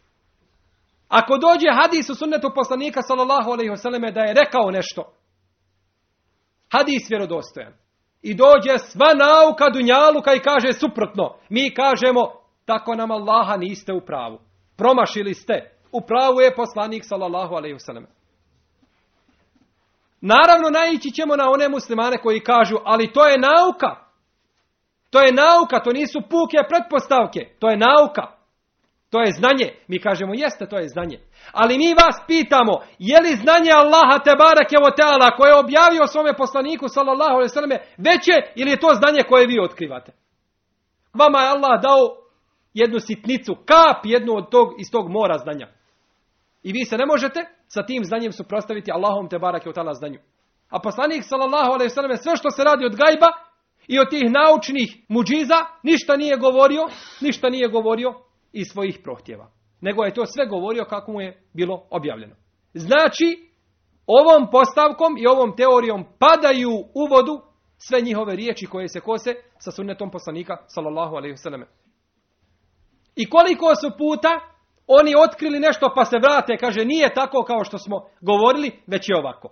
[1.09, 5.13] Ako dođe hadis u sunnetu poslanika sallallahu alejhi ve da je rekao nešto,
[6.73, 7.73] hadis vjerodostojan.
[8.23, 11.35] I dođe sva nauka dunjaluka i kaže suprotno.
[11.49, 12.33] Mi kažemo,
[12.65, 14.39] tako nam Allaha niste u pravu.
[14.77, 15.71] Promašili ste.
[15.93, 18.07] U pravu je poslanik sallallahu alejhi ve
[20.21, 24.10] Naravno naići ćemo na one muslimane koji kažu, ali to je nauka.
[25.11, 28.41] To je nauka, to nisu puke pretpostavke, to je nauka.
[29.11, 29.69] To je znanje.
[29.89, 31.19] Mi kažemo, jeste, to je znanje.
[31.53, 36.33] Ali mi vas pitamo, je li znanje Allaha te barake teala koje je objavio svome
[36.37, 40.13] poslaniku sallallahu alejhi ve veće ili je to znanje koje vi otkrivate?
[41.15, 42.03] Vama je Allah dao
[42.75, 45.69] jednu sitnicu, kap jednu od tog, iz tog mora znanja.
[46.63, 50.19] I vi se ne možete sa tim znanjem suprotstaviti Allahom te barake o tala znanju.
[50.71, 53.50] A poslanik sallallahu alejhi ve sve što se radi od gajba
[53.89, 56.89] i od tih naučnih muđiza ništa nije govorio,
[57.21, 58.15] ništa nije govorio
[58.53, 59.51] iz svojih prohtjeva.
[59.81, 62.35] Nego je to sve govorio kako mu je bilo objavljeno.
[62.75, 63.51] Znači,
[64.07, 67.41] ovom postavkom i ovom teorijom padaju u vodu
[67.79, 71.67] sve njihove riječi koje se kose sa sunnetom poslanika sallallahu alejhi ve
[73.17, 74.41] I koliko su puta
[74.87, 79.19] oni otkrili nešto pa se vrate, kaže nije tako kao što smo govorili, već je
[79.19, 79.49] ovako.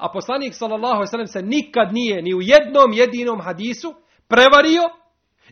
[0.00, 3.94] A poslanik sallallahu alejhi se nikad nije ni u jednom jedinom hadisu
[4.28, 4.82] prevario,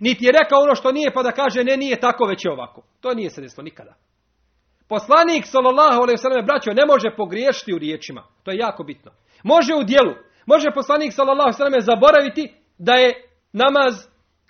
[0.00, 2.82] niti je rekao ono što nije pa da kaže ne nije tako već je ovako.
[3.00, 3.94] To nije se desilo nikada.
[4.88, 5.44] Poslanik
[6.36, 8.22] ve braćo ne može pogriješiti u riječima.
[8.42, 9.10] To je jako bitno.
[9.42, 10.14] Može u djelu.
[10.46, 13.08] Može poslanik sallallahu alejhi zaboraviti da je
[13.52, 13.94] namaz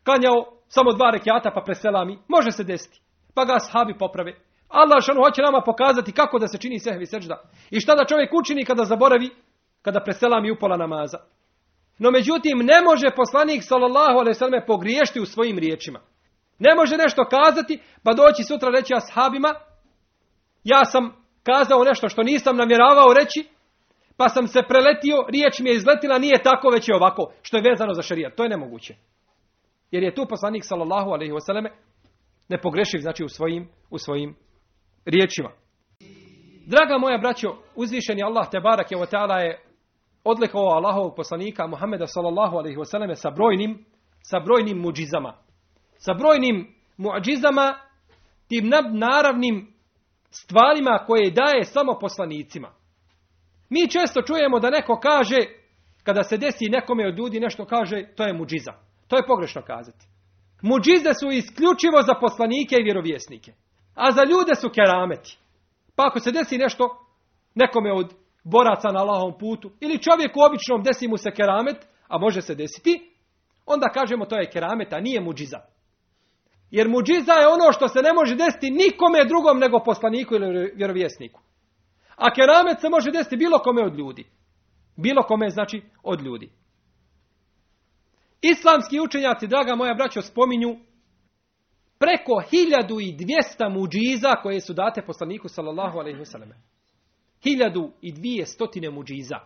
[0.04, 2.18] klanjao samo dva rekiata pa preselami.
[2.28, 3.00] Može se desiti
[3.34, 4.32] pa ga ashabi poprave.
[4.68, 7.42] Allah šanu hoće nama pokazati kako da se čini sehvi sežda.
[7.70, 9.30] I šta da čovjek učini kada zaboravi,
[9.88, 11.18] kada preselami upola namaza.
[11.98, 16.00] No međutim, ne može poslanik sallallahu alaihi pogriješiti u svojim riječima.
[16.58, 19.50] Ne može nešto kazati, pa doći sutra reći ashabima,
[20.64, 21.02] ja sam
[21.42, 23.48] kazao nešto što nisam namjeravao reći,
[24.16, 27.66] pa sam se preletio, riječ mi je izletila, nije tako, već je ovako, što je
[27.70, 28.34] vezano za šarijat.
[28.36, 28.94] To je nemoguće.
[29.90, 31.68] Jer je tu poslanik sallallahu alaihi wasallam
[32.48, 34.36] nepogrešiv znači u svojim, u svojim
[35.04, 35.50] riječima.
[36.66, 38.98] Draga moja braćo, uzvišeni Allah te barak je
[39.38, 39.67] je
[40.24, 43.84] odlikovao Allahovog poslanika Muhameda sallallahu alaihi wasallam sa brojnim,
[44.22, 45.34] sa brojnim muđizama.
[45.96, 47.78] Sa brojnim muđizama,
[48.48, 49.72] tim naravnim
[50.30, 52.72] stvarima koje daje samo poslanicima.
[53.70, 55.36] Mi često čujemo da neko kaže,
[56.02, 58.72] kada se desi nekome od ljudi nešto kaže, to je muđiza.
[59.08, 60.06] To je pogrešno kazati.
[60.62, 63.52] Muđize su isključivo za poslanike i vjerovjesnike.
[63.94, 65.38] A za ljude su kerameti.
[65.96, 67.06] Pa ako se desi nešto
[67.54, 72.42] nekome od boraca na Allahovom putu ili čovjeku običnom desi mu se keramet, a može
[72.42, 73.12] se desiti,
[73.66, 75.60] onda kažemo to je keramet, a nije muđiza.
[76.70, 81.40] Jer muđiza je ono što se ne može desiti nikome drugom nego poslaniku ili vjerovjesniku.
[82.16, 84.26] A keramet se može desiti bilo kome od ljudi.
[84.96, 86.50] Bilo kome znači od ljudi.
[88.42, 90.76] Islamski učenjaci, draga moja braćo, spominju
[91.98, 96.52] preko 1200 muđiza koje su date poslaniku sallallahu alaihi wasallam.
[97.44, 99.36] 1200 muđiza.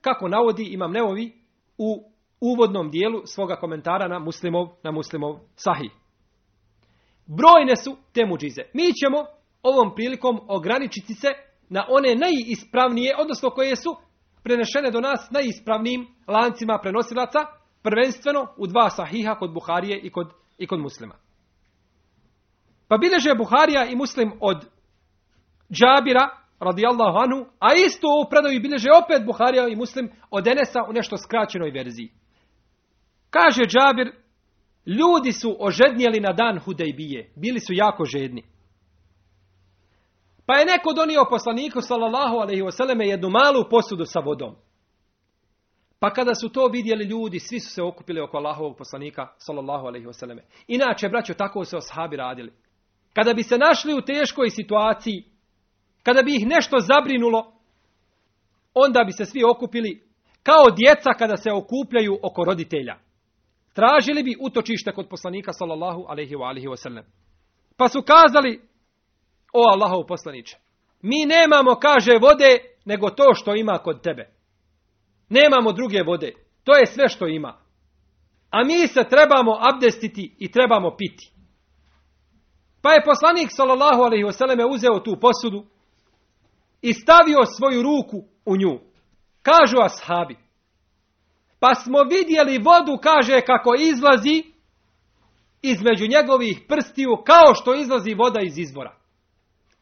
[0.00, 1.32] Kako navodi Imam Neovi
[1.78, 5.90] u uvodnom dijelu svoga komentara na muslimov, na muslimov sahih.
[7.26, 8.62] Brojne su te muđize.
[8.74, 9.26] Mi ćemo
[9.62, 11.28] ovom prilikom ograničiti se
[11.68, 13.96] na one najispravnije, odnosno koje su
[14.42, 17.38] prenešene do nas najispravnijim lancima prenosilaca,
[17.82, 21.14] prvenstveno u dva sahiha kod Buharije i kod, i kod muslima.
[22.88, 24.66] Pa bileže Buharija i muslim od
[25.72, 30.92] Džabira, radijallahu anhu, a isto u predavi bilježe opet Buharija i muslim od Enesa u
[30.92, 32.12] nešto skraćenoj verziji.
[33.30, 34.12] Kaže Džabir,
[34.86, 38.42] ljudi su ožednjeli na dan Hudejbije, bili su jako žedni.
[40.46, 44.54] Pa je neko donio poslaniku sallallahu alaihi wasallam jednu malu posudu sa vodom.
[45.98, 50.06] Pa kada su to vidjeli ljudi, svi su se okupili oko Allahovog poslanika sallallahu alaihi
[50.06, 50.38] wasallam.
[50.66, 52.52] Inače, braćo, tako se oshabi radili.
[53.12, 55.24] Kada bi se našli u teškoj situaciji,
[56.04, 57.52] kada bi ih nešto zabrinulo,
[58.74, 60.02] onda bi se svi okupili
[60.42, 62.96] kao djeca kada se okupljaju oko roditelja.
[63.72, 67.02] Tražili bi utočište kod poslanika sallallahu alaihi wa wasallam.
[67.76, 68.60] Pa su kazali,
[69.52, 70.56] o Allahov poslaniče,
[71.02, 74.28] mi nemamo, kaže, vode, nego to što ima kod tebe.
[75.28, 76.32] Nemamo druge vode.
[76.64, 77.58] To je sve što ima.
[78.50, 81.32] A mi se trebamo abdestiti i trebamo piti.
[82.82, 85.73] Pa je poslanik sallallahu alaihi wasallam uzeo tu posudu
[86.88, 88.78] i stavio svoju ruku u nju.
[89.42, 90.36] Kažu ashabi.
[91.60, 94.42] Pa smo vidjeli vodu, kaže, kako izlazi
[95.62, 98.96] između njegovih prstiju kao što izlazi voda iz izvora.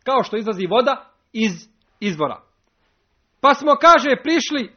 [0.04, 1.52] Kao što izlazi voda iz
[2.00, 2.42] izvora.
[3.40, 4.72] Pa smo, kaže, prišli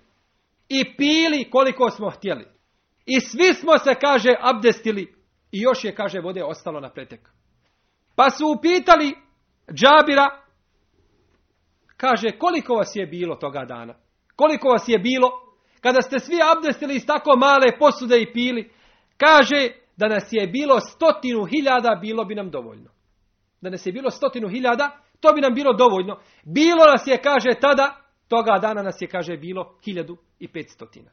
[0.70, 2.46] i pili koliko smo htjeli.
[3.06, 5.16] I svi smo se, kaže, abdestili
[5.52, 7.30] i još je, kaže, vode ostalo na pretek.
[8.16, 9.16] Pa su upitali
[9.74, 10.45] Džabira,
[11.98, 13.94] kaže, koliko vas je bilo toga dana?
[14.36, 15.30] Koliko vas je bilo
[15.82, 18.72] kada ste svi abdestili iz tako male posude i pili?
[19.18, 22.90] Kaže, da nas je bilo stotinu hiljada, bilo bi nam dovoljno.
[23.62, 26.20] Da nas je bilo stotinu hiljada, to bi nam bilo dovoljno.
[26.46, 27.96] Bilo nas je, kaže, tada,
[28.28, 31.12] toga dana nas je, kaže, bilo hiljadu i petstotina.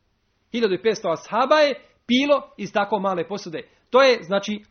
[0.52, 1.74] Hiljadu i petsto ashaba je
[2.06, 3.62] pilo iz tako male posude.
[3.90, 4.64] To je, znači,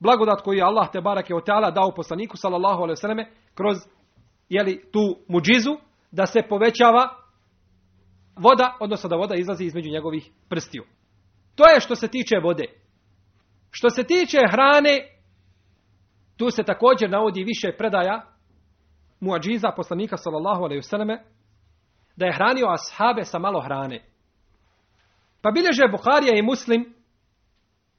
[0.00, 3.76] blagodat koju je Allah te barake od dao poslaniku sallallahu alejhi ve kroz
[4.48, 5.76] jeli, tu muđizu
[6.10, 7.08] da se povećava
[8.36, 10.84] voda, odnosno da voda izlazi između njegovih prstiju.
[11.54, 12.64] To je što se tiče vode.
[13.70, 15.08] Što se tiče hrane,
[16.36, 18.34] tu se također navodi više predaja
[19.20, 21.22] muadžiza poslanika sallallahu alejhi ve
[22.16, 24.04] da je hranio ashabe sa malo hrane.
[25.42, 26.94] Pa bilježe Buharija i Muslim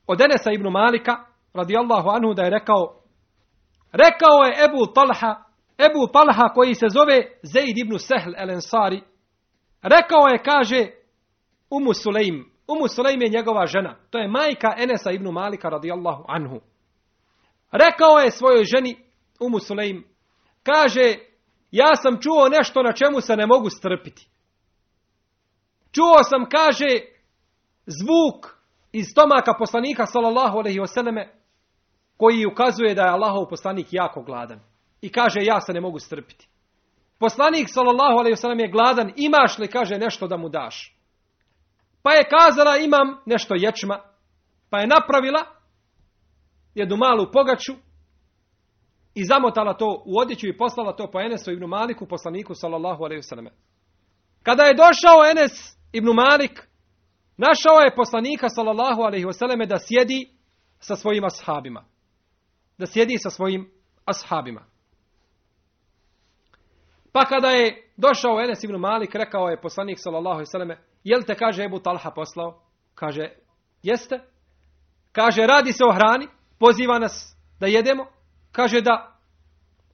[0.08, 1.15] od Enesa ibn Malika
[1.53, 3.01] radijallahu anhu da je rekao
[3.91, 5.43] rekao je Ebu Talha
[5.77, 9.01] Ebu Talha koji se zove Zaid ibn Sehl el Ensari
[9.81, 10.88] rekao je kaže
[11.69, 16.61] Umu Sulejm Umu Sulejm je njegova žena to je majka Enesa ibn Malika radijallahu anhu
[17.71, 18.97] rekao je svojoj ženi
[19.39, 20.03] Umu Sulejm
[20.63, 21.15] kaže
[21.71, 24.27] ja sam čuo nešto na čemu se ne mogu strpiti
[25.91, 27.15] čuo sam kaže
[27.86, 28.55] zvuk
[28.91, 30.80] iz stomaka poslanika sallallahu alejhi
[31.15, 31.34] ve
[32.17, 34.59] koji ukazuje da je Allahov poslanik jako gladan.
[35.06, 36.47] I kaže, ja se ne mogu strpiti.
[37.20, 40.95] Poslanik, sallallahu alaihi je gladan, imaš li, kaže, nešto da mu daš?
[42.03, 43.99] Pa je kazala, imam nešto ječma.
[44.70, 45.41] Pa je napravila
[46.76, 47.74] jednu malu pogaču
[49.14, 53.22] i zamotala to u odjeću i poslala to po Enesu ibn Maliku, poslaniku, sallallahu alaihi
[54.43, 55.51] Kada je došao Enes
[55.93, 56.68] ibn Malik,
[57.38, 59.26] našao je poslanika, sallallahu alaihi
[59.68, 60.30] da sjedi
[60.80, 61.86] sa svojim ashabima
[62.78, 63.72] da sjedi sa svojim
[64.06, 64.66] ashabima.
[67.16, 71.63] Pa kada je došao Enes ibn Malik, rekao je poslanik sallallahu alejhi jel te kaže
[71.63, 72.59] Ebu Talha poslao?
[72.95, 73.30] Kaže,
[73.84, 74.20] jeste.
[75.11, 76.28] Kaže, radi se o hrani,
[76.59, 78.05] poziva nas da jedemo.
[78.51, 79.16] Kaže da.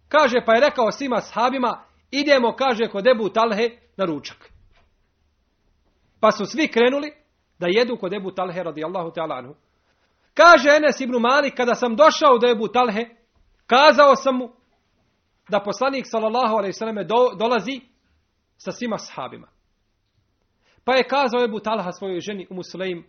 [0.09, 4.49] Kaže, pa je rekao svima sahabima, idemo, kaže, kod Ebu Talhe na ručak.
[6.19, 7.13] Pa su svi krenuli
[7.59, 9.55] da jedu kod Ebu Talhe radijallahu ta'ala anhu.
[10.33, 13.05] Kaže Enes ibn Malik, kada sam došao do Ebu Talhe,
[13.67, 14.60] kazao sam mu
[15.49, 17.81] da poslanik sallallahu alaihi do, dolazi
[18.57, 19.47] sa svima sahabima.
[20.85, 23.03] Pa je kazao Ebu Talha svojoj ženi u Sulejm,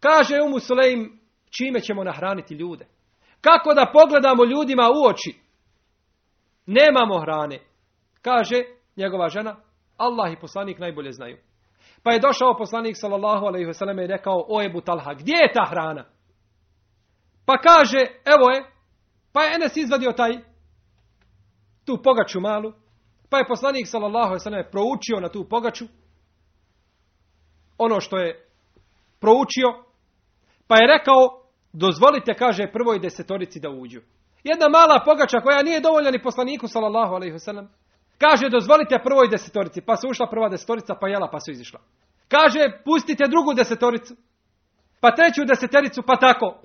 [0.00, 1.18] kaže u Sulejm,
[1.50, 2.86] čime ćemo nahraniti ljude?
[3.40, 5.40] Kako da pogledamo ljudima u oči?
[6.66, 7.60] Nemamo hrane.
[8.22, 8.62] Kaže
[8.96, 9.56] njegova žena,
[9.96, 11.38] Allah i poslanik najbolje znaju.
[12.02, 15.64] Pa je došao poslanik sallallahu alejhi ve i rekao: "O Ebu Talha, gdje je ta
[15.70, 16.04] hrana?"
[17.46, 18.64] Pa kaže: "Evo je."
[19.32, 20.32] Pa je Enes izvadio taj
[21.86, 22.72] tu pogaču malu.
[23.30, 25.86] Pa je poslanik sallallahu alejhi proučio na tu pogaču
[27.78, 28.48] ono što je
[29.20, 29.68] proučio.
[30.66, 31.20] Pa je rekao:
[31.72, 34.00] "Dozvolite," kaže, prvoj desetorici da uđu.
[34.44, 37.66] Jedna mala pogača koja nije dovoljna ni poslaniku sallallahu alejhi ve
[38.18, 41.80] Kaže, dozvolite prvoj desetorici, pa su ušla prva desetorica, pa jela, pa su izišla.
[42.28, 44.14] Kaže, pustite drugu desetoricu,
[45.00, 46.62] pa treću desetericu, pa tako,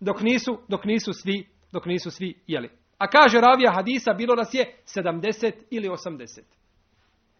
[0.00, 2.70] dok nisu, dok nisu svi, dok nisu svi jeli.
[2.98, 6.40] A kaže ravija hadisa, bilo nas je 70 ili 80.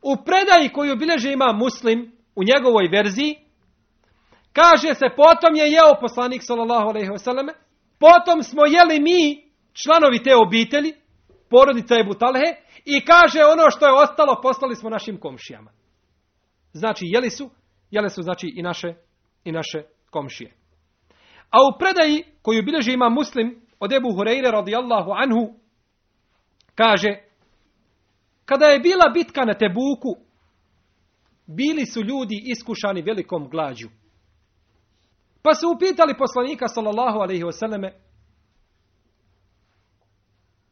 [0.02, 3.36] U predaji koju bilježe ima muslim, u njegovoj verziji,
[4.52, 7.10] kaže se, potom je jeo poslanik, sallallahu alaihi
[7.98, 9.50] potom smo jeli mi,
[9.82, 10.92] članovi te obitelji,
[11.50, 12.48] porodica Ebu Talhe,
[12.84, 15.70] i kaže ono što je ostalo poslali smo našim komšijama.
[16.72, 17.50] Znači, jeli su,
[17.90, 18.94] jeli su znači i naše,
[19.44, 20.52] i naše komšije.
[21.50, 25.54] A u predaji koju bilježi ima muslim od Ebu Hureyre radijallahu anhu,
[26.74, 27.10] kaže,
[28.44, 30.16] kada je bila bitka na Tebuku,
[31.46, 33.88] bili su ljudi iskušani velikom glađu.
[35.42, 37.90] Pa su upitali poslanika sallallahu alaihi wasallame,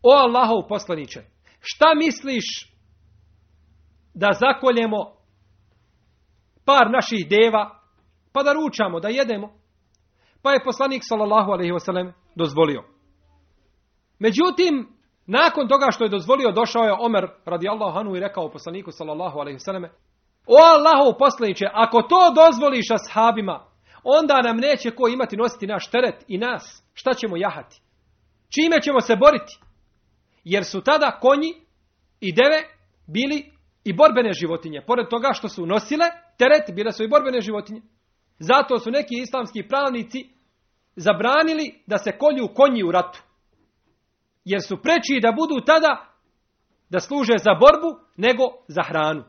[0.03, 1.33] o Allahov poslaniće,
[1.63, 2.45] Šta misliš
[4.15, 5.17] da zakoljemo
[6.65, 7.81] par naših deva,
[8.33, 9.53] pa da ručamo, da jedemo?
[10.43, 12.92] Pa je poslanik sallallahu alaihi wasallam dozvolio.
[14.25, 14.89] Međutim,
[15.27, 19.59] nakon toga što je dozvolio, došao je Omer radijallahu anhu i rekao poslaniku sallallahu alaihi
[19.59, 19.89] wasallam
[20.47, 23.67] O Allahov poslaniće, ako to dozvoliš ashabima,
[24.05, 26.85] onda nam neće ko imati nositi naš teret i nas.
[26.95, 27.81] Šta ćemo jahati?
[28.55, 29.59] Čime ćemo se boriti?
[30.45, 31.55] Jer su tada konji
[32.21, 32.63] i deve
[33.07, 33.53] bili
[33.85, 34.83] i borbene životinje.
[34.87, 36.07] Pored toga što su nosile
[36.39, 37.83] teret, bile su i borbene životinje.
[38.39, 40.31] Zato su neki islamski pravnici
[40.97, 43.32] zabranili da se kolju konji u ratu.
[44.45, 46.13] Jer su preći da budu tada
[46.91, 49.25] da služe za borbu nego za hranu.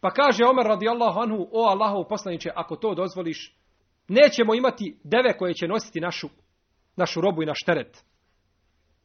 [0.00, 3.56] Pa kaže Omer radijallahu anhu, o Allahov poslaniće, ako to dozvoliš,
[4.08, 6.28] nećemo imati deve koje će nositi našu,
[6.96, 8.04] našu robu i naš teret.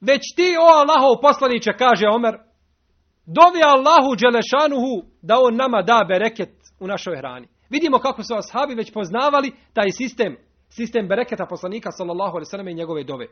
[0.02, 2.36] Već ti, o Allahov poslaniće, kaže Omer,
[3.26, 7.48] dovi Allahu Đelešanuhu da on nama da bereket u našoj hrani.
[7.70, 10.38] Vidimo kako su ashabi već poznavali taj sistem,
[10.70, 13.28] sistem bereketa poslanika sallallahu alaihi i njegove dove.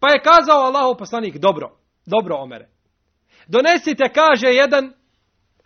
[0.00, 1.70] Pa je kazao Allahov poslanik, dobro,
[2.06, 2.68] dobro Omere.
[3.46, 4.92] Donesite, kaže jedan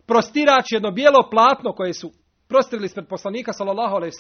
[0.07, 2.11] prostirač, jedno bijelo platno koje su
[2.49, 4.13] prostirili ispred poslanika sallallahu alaihi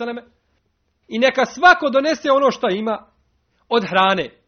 [1.08, 3.06] i neka svako donese ono što ima
[3.68, 4.44] od hrane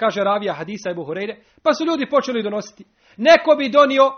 [0.00, 2.84] kaže ravija hadisa Ebu Hureyre, pa su ljudi počeli donositi.
[3.16, 4.10] Neko bi donio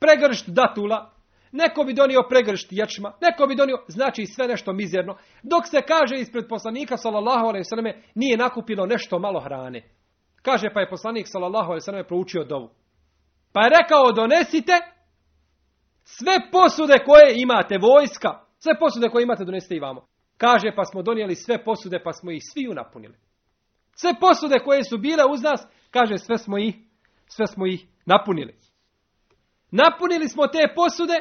[0.00, 1.10] pregršt datula,
[1.52, 6.16] neko bi donio pregršt ječma, neko bi donio, znači sve nešto mizerno, dok se kaže
[6.16, 7.64] ispred poslanika sallallahu alejhi
[8.14, 9.82] nije nakupilo nešto malo hrane.
[10.46, 12.70] Kaže pa je poslanik sallallahu alejhi proučio dovu.
[13.52, 14.72] Pa je rekao donesite
[16.04, 20.06] sve posude koje imate, vojska, sve posude koje imate donesite i vamo.
[20.36, 23.14] Kaže pa smo donijeli sve posude pa smo ih svi napunili.
[23.96, 26.74] Sve posude koje su bile uz nas, kaže sve smo ih,
[27.26, 28.54] sve smo ih napunili.
[29.70, 31.16] Napunili smo te posude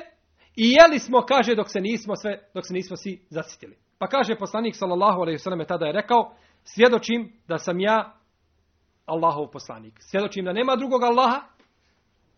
[0.55, 3.75] i jeli smo, kaže, dok se nismo sve, dok se nismo svi zasitili.
[3.99, 8.24] Pa kaže poslanik sallallahu alejhi ve tada je rekao: "Svjedočim da sam ja
[9.05, 9.93] Allahov poslanik.
[9.99, 11.41] Svjedočim da nema drugog Allaha,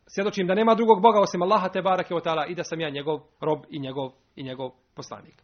[0.07, 3.19] svjedočim da nema drugog Boga osim Allaha te barake o i da sam ja njegov
[3.41, 5.43] rob i njegov i njegov poslanik."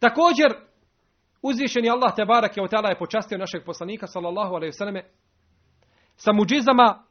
[0.00, 0.66] Također
[1.42, 5.02] Uzvišeni Allah te barak je je počastio našeg poslanika sallallahu alejhi ve
[6.16, 7.04] sa muđizama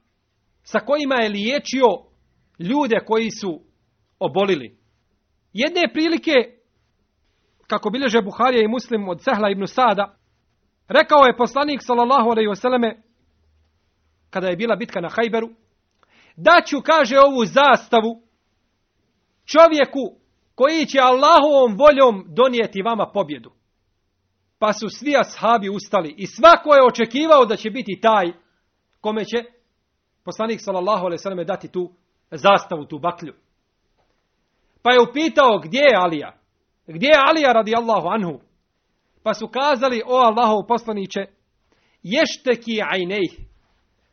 [0.63, 1.87] sa kojima je liječio
[2.59, 3.61] ljude koji su
[4.19, 4.77] obolili.
[5.53, 6.31] Jedne prilike
[7.67, 10.17] kako bilježe Buharija i Muslim od Sehla ibn Sada,
[10.87, 12.49] rekao je poslanik sallallahu alejhi
[12.81, 13.01] ve
[14.29, 15.49] kada je bila bitka na Hajberu,
[16.35, 18.21] daću, kaže, ovu zastavu
[19.45, 20.19] čovjeku
[20.55, 23.51] koji će Allahovom voljom donijeti vama pobjedu.
[24.59, 28.33] Pa su svi ashabi ustali i svako je očekivao da će biti taj
[29.01, 29.43] kome će
[30.23, 31.91] poslanik sallallahu alejhi ve dati tu
[32.31, 33.33] zastavu, tu baklju.
[34.81, 36.33] Pa je upitao gdje je Alija?
[36.87, 38.39] Gdje je Alija radijallahu anhu?
[39.25, 41.25] Pa su kazali, o Allahov poslaniće,
[42.03, 43.27] ješteki ajnej.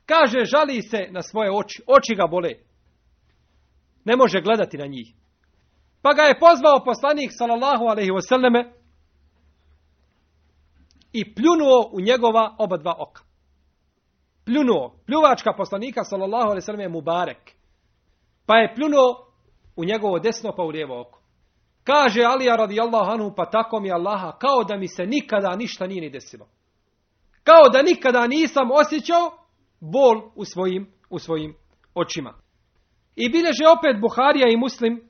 [0.06, 2.50] Kaže, žali se na svoje oči, oči ga bole.
[4.04, 5.14] Ne može gledati na njih.
[6.02, 8.72] Pa ga je pozvao poslanik sallallahu alaihi wasallame
[11.12, 13.22] i pljunuo u njegova oba dva oka.
[14.44, 14.96] Pljunuo.
[15.06, 17.52] Pljuvačka poslanika sallallahu alaihi wasallam je Mubarek.
[18.46, 19.26] Pa je pljunuo
[19.76, 21.21] u njegovo desno pa u lijevo oko.
[21.84, 26.00] Kaže Alija radijallahu anhu pa tako mi Allaha kao da mi se nikada ništa nije
[26.00, 26.46] ni desilo.
[27.44, 29.30] Kao da nikada nisam osjećao
[29.80, 31.54] bol u svojim, u svojim
[31.94, 32.34] očima.
[33.16, 35.08] I bilježe opet Buharija i Muslim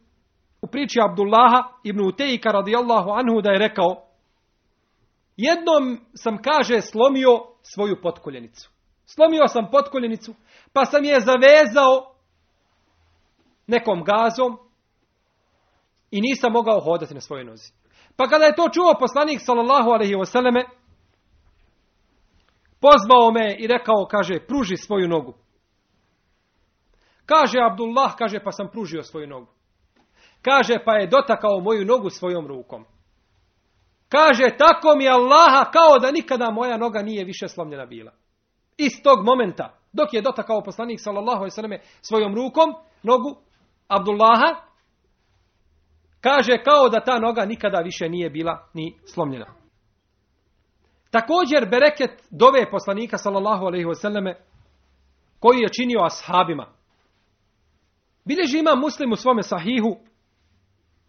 [0.62, 4.06] u priči Abdullaha ibn Utejika radijallahu anhu da je rekao
[5.36, 7.30] jednom sam kaže slomio
[7.62, 8.70] svoju potkoljenicu.
[9.06, 10.34] Slomio sam potkoljenicu
[10.72, 12.14] pa sam je zavezao
[13.66, 14.58] nekom gazom
[16.12, 17.72] i nisam mogao hodati na svojoj nozi.
[18.16, 20.64] Pa kada je to čuo poslanik sallallahu alaihi wasallame,
[22.80, 25.34] pozvao me i rekao, kaže, pruži svoju nogu.
[27.26, 29.46] Kaže Abdullah, kaže, pa sam pružio svoju nogu.
[30.42, 32.84] Kaže, pa je dotakao moju nogu svojom rukom.
[34.08, 38.12] Kaže, tako mi Allaha kao da nikada moja noga nije više slomljena bila.
[38.76, 43.36] Iz tog momenta, dok je dotakao poslanik sallallahu alejhi svojom rukom nogu
[43.88, 44.71] Abdullaha,
[46.22, 49.46] kaže kao da ta noga nikada više nije bila ni slomljena.
[51.10, 53.86] Također bereket dove poslanika sallallahu alejhi
[54.24, 54.34] ve
[55.40, 56.66] koji je činio ashabima.
[58.24, 59.96] Bilježi ima muslim u svome sahihu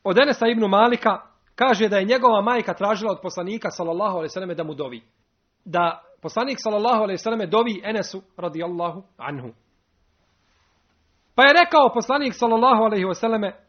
[0.04, 1.22] od Enesa ibn Malika
[1.56, 5.02] kaže da je njegova majka tražila od poslanika sallallahu alejhi ve da mu dovi.
[5.66, 9.54] Da poslanik sallallahu alejhi ve dovi Enesu radijallahu anhu.
[11.36, 13.64] Pa je rekao poslanik sallallahu alejhi ve selleme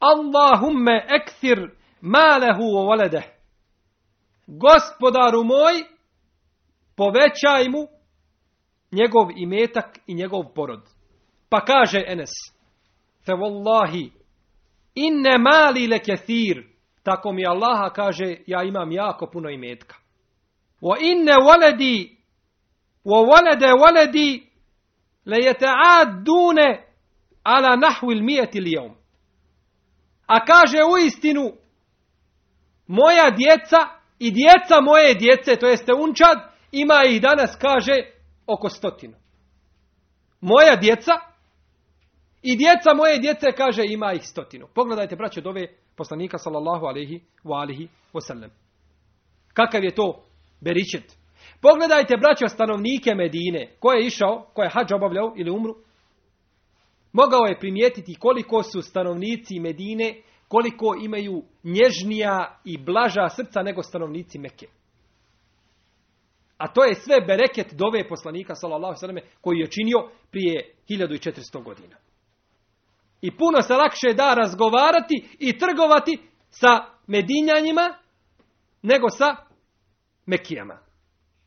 [0.00, 1.70] Allahumme ekthir
[2.00, 3.22] malehu wa walade.
[4.46, 5.84] Gospodaru moj,
[6.96, 7.86] povećaj mu
[8.92, 10.82] njegov imetak i njegov porod.
[11.48, 12.30] Pa kaže Enes,
[13.26, 14.10] fe wallahi,
[14.94, 16.66] Inne mali le kethir.
[17.02, 19.96] Tako mi Allaha kaže, ja imam jako puno imetka.
[20.82, 22.18] Wa inne waledi,
[23.04, 24.50] wa walede waledi,
[25.24, 25.54] le
[26.24, 26.84] dune
[27.44, 28.99] ala nahwil mijeti lijom.
[30.30, 31.52] A kaže u istinu,
[32.86, 33.78] moja djeca
[34.18, 36.38] i djeca moje djece, to jeste unčad,
[36.72, 37.92] ima ih danas, kaže,
[38.46, 39.14] oko stotinu.
[40.40, 41.12] Moja djeca
[42.42, 44.66] i djeca moje djece, kaže, ima ih stotinu.
[44.74, 45.66] Pogledajte, braće, dove
[45.96, 48.50] poslanika, sallallahu alaihi wa alihi wasallam.
[49.52, 50.24] Kakav je to
[50.60, 51.16] beričet?
[51.60, 53.76] Pogledajte, braćo, stanovnike Medine.
[53.80, 55.74] Ko je išao, ko je hađ obavljao ili umru?
[57.12, 64.38] Mogao je primijetiti koliko su stanovnici Medine, koliko imaju nježnija i blaža srca nego stanovnici
[64.38, 64.66] Meke.
[66.58, 71.96] A to je sve bereket dove poslanika, sallallahu alaihi koji je činio prije 1400 godina.
[73.20, 76.18] I puno se lakše da razgovarati i trgovati
[76.50, 77.98] sa medinjanjima
[78.82, 79.36] nego sa
[80.26, 80.78] mekijama.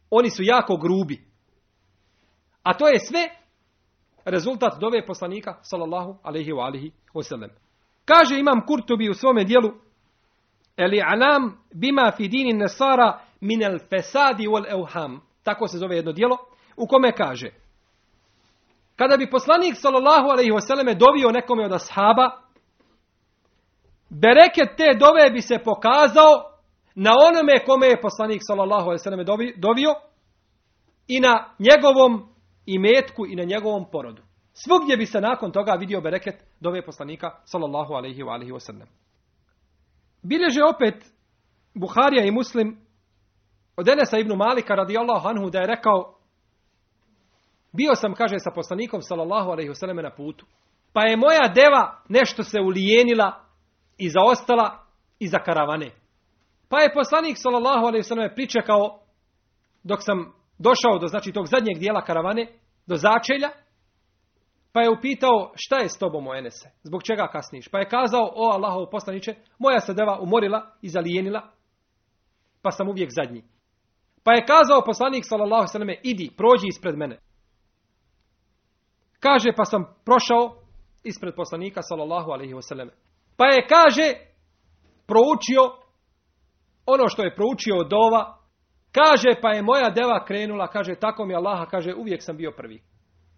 [0.09, 1.21] Oni su jako grubi.
[2.63, 3.29] A to je sve
[4.25, 7.49] rezultat dove poslanika sallallahu alaihi wa alihi wasallam.
[8.05, 9.73] Kaže imam Kurtubi u svome dijelu
[10.77, 15.21] Eli alam bima fi dini nesara min fesadi wal euham.
[15.43, 16.37] Tako se zove jedno dijelo
[16.77, 17.49] u kome kaže
[18.95, 20.51] kada bi poslanik sallallahu alejhi
[20.85, 22.31] ve dovio nekome od ashaba,
[24.09, 26.43] bereket te dove bi se pokazao
[26.95, 29.93] na onome kome je poslanik sallallahu alejhi ve dovio
[31.07, 32.32] i na njegovom
[32.65, 34.21] imetku i na njegovom porodu.
[34.53, 38.87] Svugdje bi se nakon toga vidio bereket dove poslanika sallallahu alejhi ve sellem.
[40.23, 41.13] Bilježe opet
[41.73, 42.77] Buharija i Muslim
[43.77, 46.15] od Enesa ibn Malika radijallahu anhu da je rekao
[47.71, 49.71] bio sam, kaže, sa poslanikom sallallahu alaihi
[50.03, 50.45] na putu.
[50.93, 53.45] Pa je moja deva nešto se ulijenila
[53.97, 54.85] i zaostala
[55.19, 55.91] iza karavane.
[56.69, 58.99] Pa je poslanik sallallahu alaihi wasallam pričekao
[59.83, 60.33] dok sam
[60.67, 62.47] došao do znači tog zadnjeg dijela karavane,
[62.87, 63.49] do začelja,
[64.73, 67.67] pa je upitao šta je s tobom o Enese, zbog čega kasniš?
[67.71, 71.41] Pa je kazao, o Allahov poslaniće, moja se deva umorila i zalijenila,
[72.61, 73.43] pa sam uvijek zadnji.
[74.23, 77.19] Pa je kazao poslanik sallallahu alejhi idi, prođi ispred mene.
[79.19, 80.63] Kaže, pa sam prošao
[81.03, 82.89] ispred poslanika, sallallahu alaihi wasallam.
[83.37, 84.13] Pa je, kaže,
[85.07, 85.63] proučio
[86.85, 88.37] ono što je proučio od dova,
[88.93, 92.81] kaže, pa je moja deva krenula, kaže, tako mi Allaha, kaže, uvijek sam bio prvi.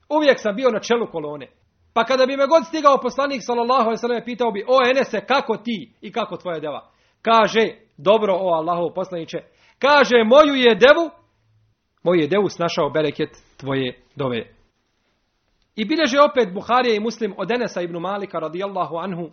[0.10, 1.48] Uvijek sam bio na čelu kolone.
[1.94, 5.94] Pa kada bi me god stigao poslanik, sallallahu alaihi pitao bi, o Enese, kako ti
[6.02, 6.90] i kako tvoja deva?
[7.22, 7.62] Kaže,
[7.98, 9.38] dobro, o Allahov poslaniće,
[9.80, 11.10] kaže, moju je devu,
[12.04, 14.56] moju je devu snašao bereket tvoje dove.
[15.76, 19.30] I bilježe opet Buharija i Muslim od Enesa ibn Malika radijallahu anhu,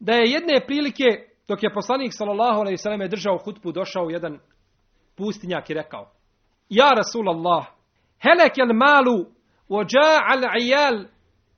[0.00, 1.04] da je jedne prilike,
[1.52, 4.38] dok je poslanik sallallahu alaihi sallam držao hutbu, došao jedan
[5.16, 6.12] pustinjak i rekao,
[6.68, 7.66] Ja Rasulallah,
[8.22, 9.26] helek el malu,
[9.68, 11.04] ođa al ijal,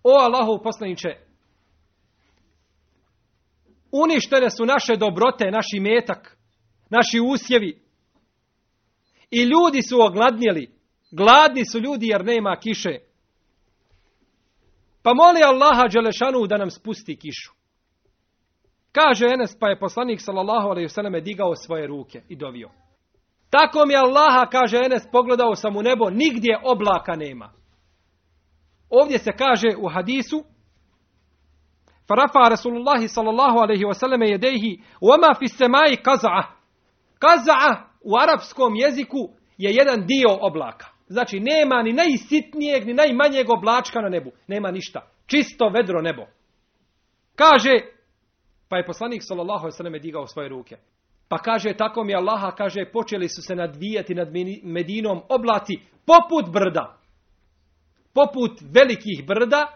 [0.03, 1.09] o Allahu poslaniće,
[3.93, 6.37] uništene su naše dobrote, naši metak,
[6.91, 7.83] naši usjevi.
[9.31, 10.75] I ljudi su ogladnjeli.
[11.11, 12.99] Gladni su ljudi jer nema kiše.
[15.03, 17.64] Pa moli Allaha Đelešanu da nam spusti kišu.
[18.95, 22.71] Kaže Enes, pa je poslanik sallallahu alaihi vseleme digao svoje ruke i dovio.
[23.51, 27.53] Tako mi Allaha, kaže Enes, pogledao sam u nebo, nigdje oblaka nema.
[28.91, 30.45] Ovdje se kaže u hadisu,
[32.09, 36.43] Farafa Rasulullahi sallallahu alaihi wasallame jedejhi, oma fi semaji kaza'a.
[37.19, 40.87] Kaza'a u arapskom jeziku je jedan dio oblaka.
[41.09, 44.31] Znači, nema ni najsitnijeg, ni najmanjeg oblačka na nebu.
[44.49, 45.01] Nema ništa.
[45.27, 46.23] Čisto vedro nebo.
[47.37, 47.71] Kaže,
[48.69, 50.77] pa je poslanik sallallahu alaihi digao svoje ruke.
[51.29, 54.29] Pa kaže, tako mi Allaha, kaže, počeli su se nadvijati nad
[54.63, 55.75] Medinom oblaci
[56.07, 56.99] poput brda.
[58.15, 59.67] Poput velikih brda.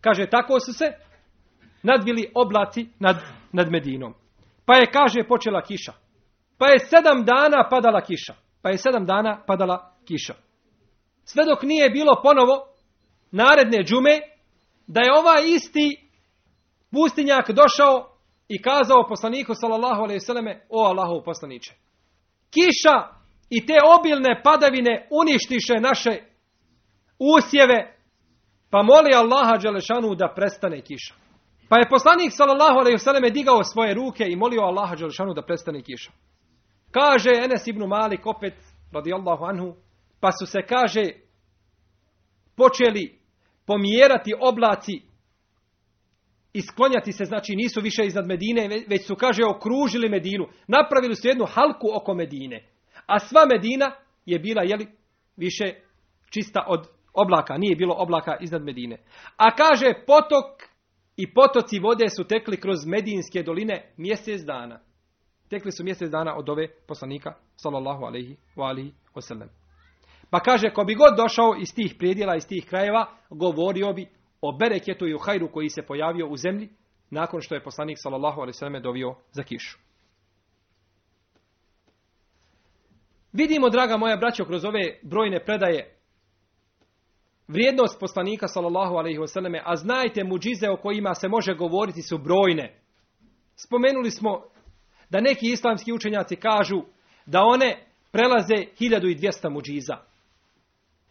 [0.00, 0.92] Kaže, tako su se
[1.82, 3.16] nadvili oblaci nad,
[3.52, 4.14] nad Medinom.
[4.64, 5.92] Pa je, kaže, počela kiša.
[6.58, 8.34] Pa je sedam dana padala kiša.
[8.62, 10.34] Pa je sedam dana padala kiša.
[11.24, 12.66] Sve dok nije bilo ponovo
[13.30, 14.20] naredne džume,
[14.86, 16.03] da je ovaj isti
[16.94, 17.94] pustinjak došao
[18.48, 21.72] i kazao poslaniku sallallahu alejhi ve o Allahov poslanice.
[22.50, 22.96] Kiša
[23.50, 26.14] i te obilne padavine uništiše naše
[27.18, 27.96] usjeve,
[28.70, 31.14] pa moli Allaha dželešanu da prestane kiša.
[31.68, 35.42] Pa je poslanik sallallahu alejhi ve selleme digao svoje ruke i molio Allaha dželešanu da
[35.42, 36.12] prestane kiša.
[36.90, 38.54] Kaže Enes ibn Malik opet
[38.92, 39.74] radijallahu anhu,
[40.20, 41.04] pa su se kaže
[42.56, 43.18] počeli
[43.66, 45.02] pomjerati oblaci
[46.54, 50.46] i sklonjati se, znači nisu više iznad Medine, već su, kaže, okružili Medinu.
[50.68, 52.68] Napravili su jednu halku oko Medine.
[53.06, 53.92] A sva Medina
[54.26, 54.86] je bila, jeli,
[55.36, 55.64] više
[56.30, 57.56] čista od oblaka.
[57.56, 58.98] Nije bilo oblaka iznad Medine.
[59.36, 60.44] A kaže, potok
[61.16, 64.80] i potoci vode su tekli kroz Medinske doline mjesec dana.
[65.50, 69.48] Tekli su mjesec dana od ove poslanika, sallallahu alaihi wa alihi wasallam.
[70.30, 74.08] Pa kaže, ko bi god došao iz tih prijedjela, iz tih krajeva, govorio bi
[74.48, 76.68] o bereketu i o hajru koji se pojavio u zemlji,
[77.10, 79.78] nakon što je poslanik, sallallahu alaihi wasallam, dovio za kišu.
[83.32, 85.96] Vidimo, draga moja braćo, kroz ove brojne predaje,
[87.48, 92.80] vrijednost poslanika, sallallahu alaihi wasallam, a znajte muđize o kojima se može govoriti su brojne.
[93.56, 94.42] Spomenuli smo
[95.10, 96.82] da neki islamski učenjaci kažu
[97.26, 100.13] da one prelaze 1200 muđiza.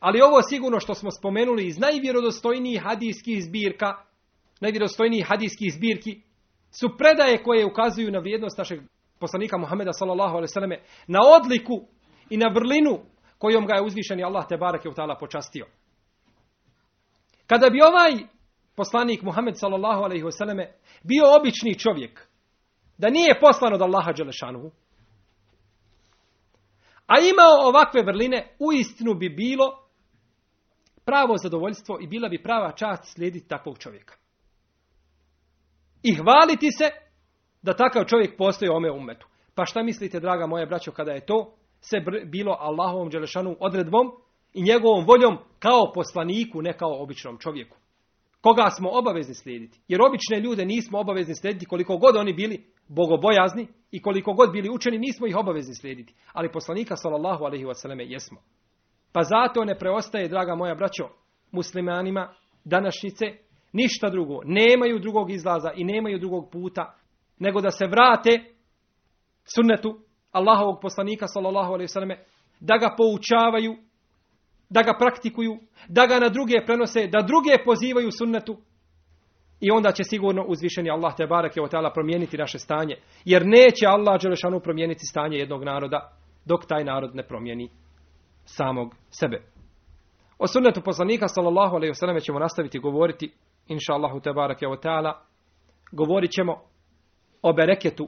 [0.03, 3.95] Ali ovo sigurno što smo spomenuli iz najvjerodostojnijih hadijskih zbirka,
[4.59, 6.21] najvjerodostojnijih hadijskih zbirki,
[6.71, 8.79] su predaje koje ukazuju na vrijednost našeg
[9.19, 11.87] poslanika Muhameda sallallahu alejhi na odliku
[12.29, 12.99] i na vrlinu
[13.37, 15.65] kojom ga je uzvišeni Allah te bareke u ta'ala počastio.
[17.47, 18.27] Kada bi ovaj
[18.75, 20.25] poslanik Muhammed sallallahu alejhi
[21.03, 22.27] bio obični čovjek,
[22.97, 24.71] da nije poslan od Allaha dželešanu,
[27.07, 29.82] a imao ovakve vrline, u istinu bi bilo
[31.05, 34.15] pravo zadovoljstvo i bila bi prava čast slijediti takvog čovjeka.
[36.03, 36.89] I hvaliti se
[37.61, 39.27] da takav čovjek postoji ome umetu.
[39.55, 44.11] Pa šta mislite, draga moja braćo, kada je to se bilo Allahovom Đelešanu odredbom
[44.53, 47.77] i njegovom voljom kao poslaniku, ne kao običnom čovjeku.
[48.41, 49.79] Koga smo obavezni slijediti?
[49.87, 54.69] Jer obične ljude nismo obavezni slijediti koliko god oni bili bogobojazni i koliko god bili
[54.69, 56.13] učeni, nismo ih obavezni slijediti.
[56.33, 58.41] Ali poslanika sallallahu alaihi wasallam jesmo.
[59.13, 61.07] Pa zato ne preostaje, draga moja braćo,
[61.51, 62.33] muslimanima
[62.65, 63.25] današnjice,
[63.73, 64.39] ništa drugo.
[64.45, 66.93] Nemaju drugog izlaza i nemaju drugog puta,
[67.39, 68.43] nego da se vrate
[69.55, 69.99] sunnetu
[70.31, 72.09] Allahovog poslanika, sallallahu alaihi sallam,
[72.59, 73.75] da ga poučavaju,
[74.69, 75.57] da ga praktikuju,
[75.87, 78.57] da ga na druge prenose, da druge pozivaju sunnetu.
[79.59, 82.95] I onda će sigurno uzvišeni Allah te barake o ta'ala promijeniti naše stanje.
[83.25, 86.11] Jer neće Allah Đelešanu promijeniti stanje jednog naroda
[86.45, 87.69] dok taj narod ne promijeni
[88.45, 89.41] samog sebe.
[90.39, 93.33] O sunnetu poslanika sallallahu alejhi ve selleme ćemo nastaviti govoriti
[93.67, 95.13] inša Allahu te barake wa ta'ala.
[95.91, 96.61] Govorit ćemo
[97.41, 98.07] o bereketu,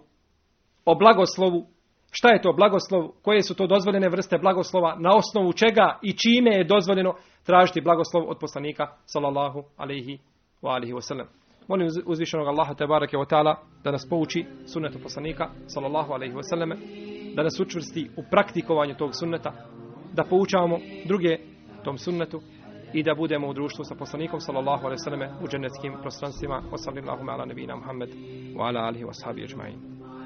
[0.86, 1.66] o blagoslovu,
[2.12, 6.52] šta je to blagoslov, koje su to dozvoljene vrste blagoslova, na osnovu čega i čime
[6.58, 10.20] je dozvoljeno tražiti blagoslov od poslanika sallallahu alejhi
[10.62, 11.28] wa alihi wa sallam.
[11.68, 16.44] Molim uzvišenog Allaha te barake wa ta'ala da nas pouči sunnetu poslanika sallallahu alejhi wa
[16.44, 16.76] sallame,
[17.36, 19.52] da nas učvrsti u praktikovanju tog sunneta,
[20.16, 21.38] da poučavamo druge
[21.84, 22.42] tom sunnetu
[22.94, 26.64] i da budemo u društvu sa poslanikom sallallahu alejhi ve selleme u dženeckim prostranstvima.
[26.76, 28.10] Sallallahu ala nabina Muhammed
[28.56, 29.95] wa ala alihi wa sahbihi ajma'in.